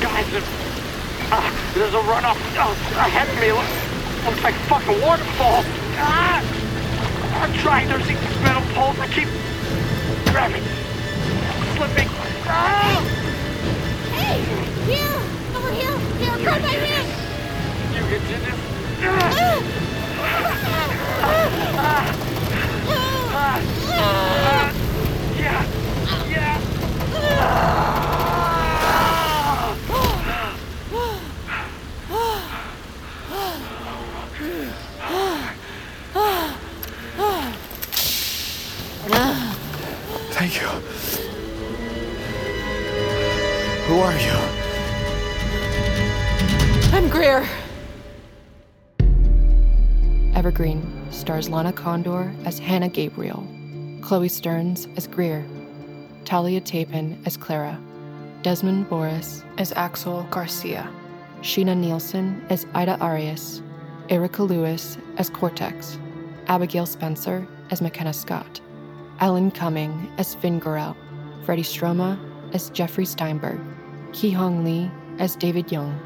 Guys, 0.00 0.30
there's, 0.30 0.46
uh, 1.32 1.42
there's 1.74 1.94
a 1.94 2.02
runoff 2.06 2.38
uh, 2.54 2.70
ahead 3.02 3.26
of 3.26 3.34
me. 3.42 3.50
Look, 3.50 3.66
looks 4.24 4.44
like 4.44 4.54
a 4.54 4.62
fucking 4.70 5.00
waterfall. 5.02 5.64
Ah! 5.98 6.38
I'm 7.42 7.52
trying. 7.54 7.88
There's 7.88 8.06
these 8.06 8.20
metal 8.46 8.62
poles 8.74 8.96
that 8.98 9.10
keep 9.10 9.26
grabbing. 10.30 10.62
Slipping. 11.74 12.08
Ah! 12.46 13.02
Hey! 14.14 14.38
Here! 14.86 15.18
Over 15.58 15.72
here! 15.74 15.98
Here, 16.22 16.36
grab 16.46 16.62
my 16.62 16.78
hand! 16.78 17.10
You 17.90 18.02
can 18.06 18.22
do 18.30 18.38
this. 18.38 18.58
Yeah. 19.02 19.91
Are 44.02 44.18
you? 44.18 44.32
I'm 46.92 47.08
Greer. 47.08 47.48
Evergreen 50.34 51.06
stars 51.12 51.48
Lana 51.48 51.72
Condor 51.72 52.34
as 52.44 52.58
Hannah 52.58 52.88
Gabriel, 52.88 53.46
Chloe 54.00 54.28
Stearns 54.28 54.88
as 54.96 55.06
Greer, 55.06 55.46
Talia 56.24 56.60
Tapin 56.60 57.22
as 57.26 57.36
Clara, 57.36 57.80
Desmond 58.42 58.88
Boris 58.88 59.44
as 59.58 59.70
Axel 59.74 60.26
Garcia, 60.30 60.90
Sheena 61.42 61.76
Nielsen 61.76 62.44
as 62.50 62.66
Ida 62.74 62.98
Arias, 62.98 63.62
Erica 64.08 64.42
Lewis 64.42 64.98
as 65.16 65.30
Cortex, 65.30 65.96
Abigail 66.48 66.86
Spencer 66.86 67.46
as 67.70 67.80
McKenna 67.80 68.12
Scott, 68.12 68.60
Alan 69.20 69.52
Cumming 69.52 70.10
as 70.18 70.34
Finn 70.34 70.58
Gorel, 70.58 70.96
Freddie 71.44 71.62
Stroma 71.62 72.18
as 72.52 72.68
Jeffrey 72.70 73.04
Steinberg, 73.04 73.60
Ki 74.12 74.30
Hong 74.30 74.64
Lee 74.64 74.90
as 75.18 75.36
David 75.36 75.72
Young, 75.72 75.98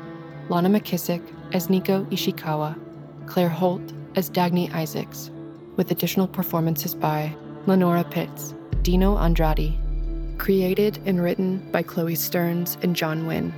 Lana 0.48 0.68
McKissack 0.68 1.22
as 1.52 1.68
Nico 1.68 2.04
Ishikawa, 2.04 2.78
Claire 3.26 3.48
Holt 3.48 3.92
as 4.14 4.30
Dagny 4.30 4.72
Isaacs, 4.72 5.30
with 5.76 5.90
additional 5.90 6.28
performances 6.28 6.94
by 6.94 7.34
Lenora 7.66 8.04
Pitts, 8.04 8.54
Dino 8.82 9.18
Andrade. 9.18 9.74
Created 10.38 11.00
and 11.06 11.22
written 11.22 11.58
by 11.72 11.82
Chloe 11.82 12.14
Stearns 12.14 12.78
and 12.82 12.94
John 12.94 13.26
Wynn. 13.26 13.52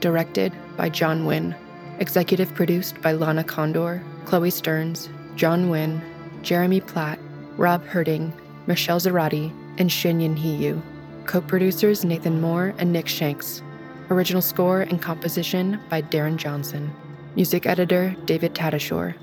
Directed 0.00 0.52
by 0.76 0.88
John 0.88 1.26
Wynn. 1.26 1.54
Executive 1.98 2.54
produced 2.54 3.00
by 3.02 3.12
Lana 3.12 3.44
Condor, 3.44 4.02
Chloe 4.24 4.50
Stearns, 4.50 5.08
John 5.36 5.68
Wynn, 5.68 6.00
Jeremy 6.42 6.80
Platt, 6.80 7.18
Rob 7.56 7.84
Herding, 7.84 8.32
Michelle 8.66 9.00
Zarati, 9.00 9.52
and 9.78 9.90
Shinyin 9.90 10.38
Hiyu. 10.38 10.80
Co 11.26 11.40
producers 11.40 12.04
Nathan 12.04 12.40
Moore 12.40 12.74
and 12.78 12.92
Nick 12.92 13.08
Shanks. 13.08 13.62
Original 14.10 14.42
score 14.42 14.82
and 14.82 15.00
composition 15.00 15.80
by 15.88 16.02
Darren 16.02 16.36
Johnson. 16.36 16.92
Music 17.36 17.64
editor 17.64 18.14
David 18.26 18.54
Tadashore. 18.54 19.14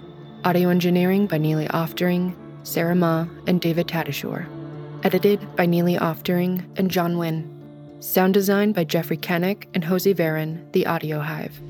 Audio 0.43 0.69
engineering 0.69 1.27
by 1.27 1.37
Neely 1.37 1.67
Oftering, 1.67 2.35
Sarah 2.63 2.95
Ma, 2.95 3.27
and 3.45 3.61
David 3.61 3.87
Tadashore. 3.87 4.47
Edited 5.03 5.55
by 5.55 5.67
Neely 5.67 5.97
Oftering 5.97 6.65
and 6.79 6.89
John 6.89 7.19
Wynn. 7.19 7.47
Sound 7.99 8.33
design 8.33 8.71
by 8.71 8.83
Jeffrey 8.83 9.17
Kennick 9.17 9.67
and 9.75 9.83
Josie 9.83 10.15
Varon, 10.15 10.71
The 10.71 10.87
Audio 10.87 11.19
Hive. 11.19 11.61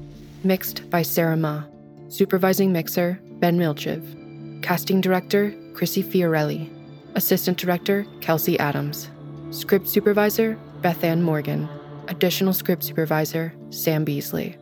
Mixed 0.46 0.90
by 0.90 1.02
Sarah 1.02 1.36
Ma. 1.36 1.64
Supervising 2.08 2.72
mixer, 2.72 3.20
Ben 3.40 3.60
Milchiv. 3.60 4.64
Casting 4.64 5.02
director, 5.02 5.54
Chrissy 5.74 6.02
Fiorelli. 6.02 6.70
Assistant 7.16 7.58
director, 7.58 8.06
Kelsey 8.22 8.58
Adams. 8.58 9.10
Script 9.50 9.90
supervisor, 9.90 10.58
Beth 10.82 11.04
Ann 11.04 11.22
Morgan. 11.22 11.68
Additional 12.08 12.54
script 12.54 12.84
supervisor, 12.84 13.54
Sam 13.70 14.04
Beasley. 14.04 14.58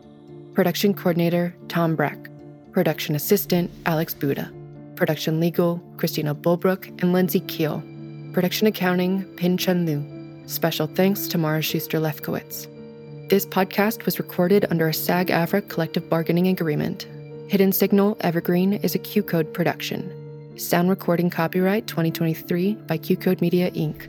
Production 0.53 0.93
coordinator, 0.93 1.55
Tom 1.67 1.95
Breck. 1.95 2.17
Production 2.71 3.15
assistant, 3.15 3.71
Alex 3.85 4.13
Buda. 4.13 4.51
Production 4.95 5.39
legal, 5.39 5.81
Christina 5.97 6.35
Bulbrook 6.35 6.87
and 7.01 7.13
Lindsay 7.13 7.39
Keel. 7.41 7.81
Production 8.33 8.67
accounting, 8.67 9.23
Pin 9.35 9.57
Chun 9.57 9.85
Liu. 9.85 10.47
Special 10.47 10.87
thanks 10.87 11.27
to 11.27 11.37
Mara 11.37 11.61
Schuster 11.61 11.99
Lefkowitz. 11.99 12.67
This 13.29 13.45
podcast 13.45 14.05
was 14.05 14.19
recorded 14.19 14.65
under 14.69 14.87
a 14.87 14.93
SAG 14.93 15.27
AFTRA 15.27 15.67
collective 15.69 16.09
bargaining 16.09 16.47
agreement. 16.47 17.07
Hidden 17.47 17.71
Signal 17.71 18.17
Evergreen 18.21 18.73
is 18.73 18.95
a 18.95 18.99
Q 18.99 19.23
Code 19.23 19.53
production. 19.53 20.57
Sound 20.57 20.89
recording 20.89 21.29
copyright 21.29 21.87
2023 21.87 22.75
by 22.75 22.97
Q 22.97 23.15
Code 23.15 23.39
Media 23.41 23.71
Inc. 23.71 24.07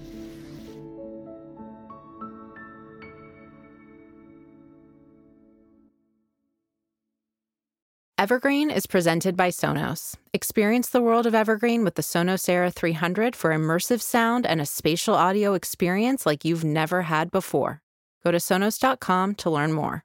Evergreen 8.20 8.70
is 8.70 8.86
presented 8.86 9.34
by 9.34 9.48
Sonos. 9.48 10.14
Experience 10.34 10.90
the 10.90 11.00
world 11.00 11.24
of 11.24 11.34
Evergreen 11.34 11.84
with 11.84 11.94
the 11.94 12.02
Sonos 12.02 12.50
Era 12.50 12.70
300 12.70 13.34
for 13.34 13.48
immersive 13.48 14.02
sound 14.02 14.44
and 14.44 14.60
a 14.60 14.66
spatial 14.66 15.14
audio 15.14 15.54
experience 15.54 16.26
like 16.26 16.44
you've 16.44 16.62
never 16.62 17.00
had 17.00 17.30
before. 17.30 17.80
Go 18.22 18.30
to 18.30 18.36
Sonos.com 18.36 19.36
to 19.36 19.48
learn 19.48 19.72
more. 19.72 20.04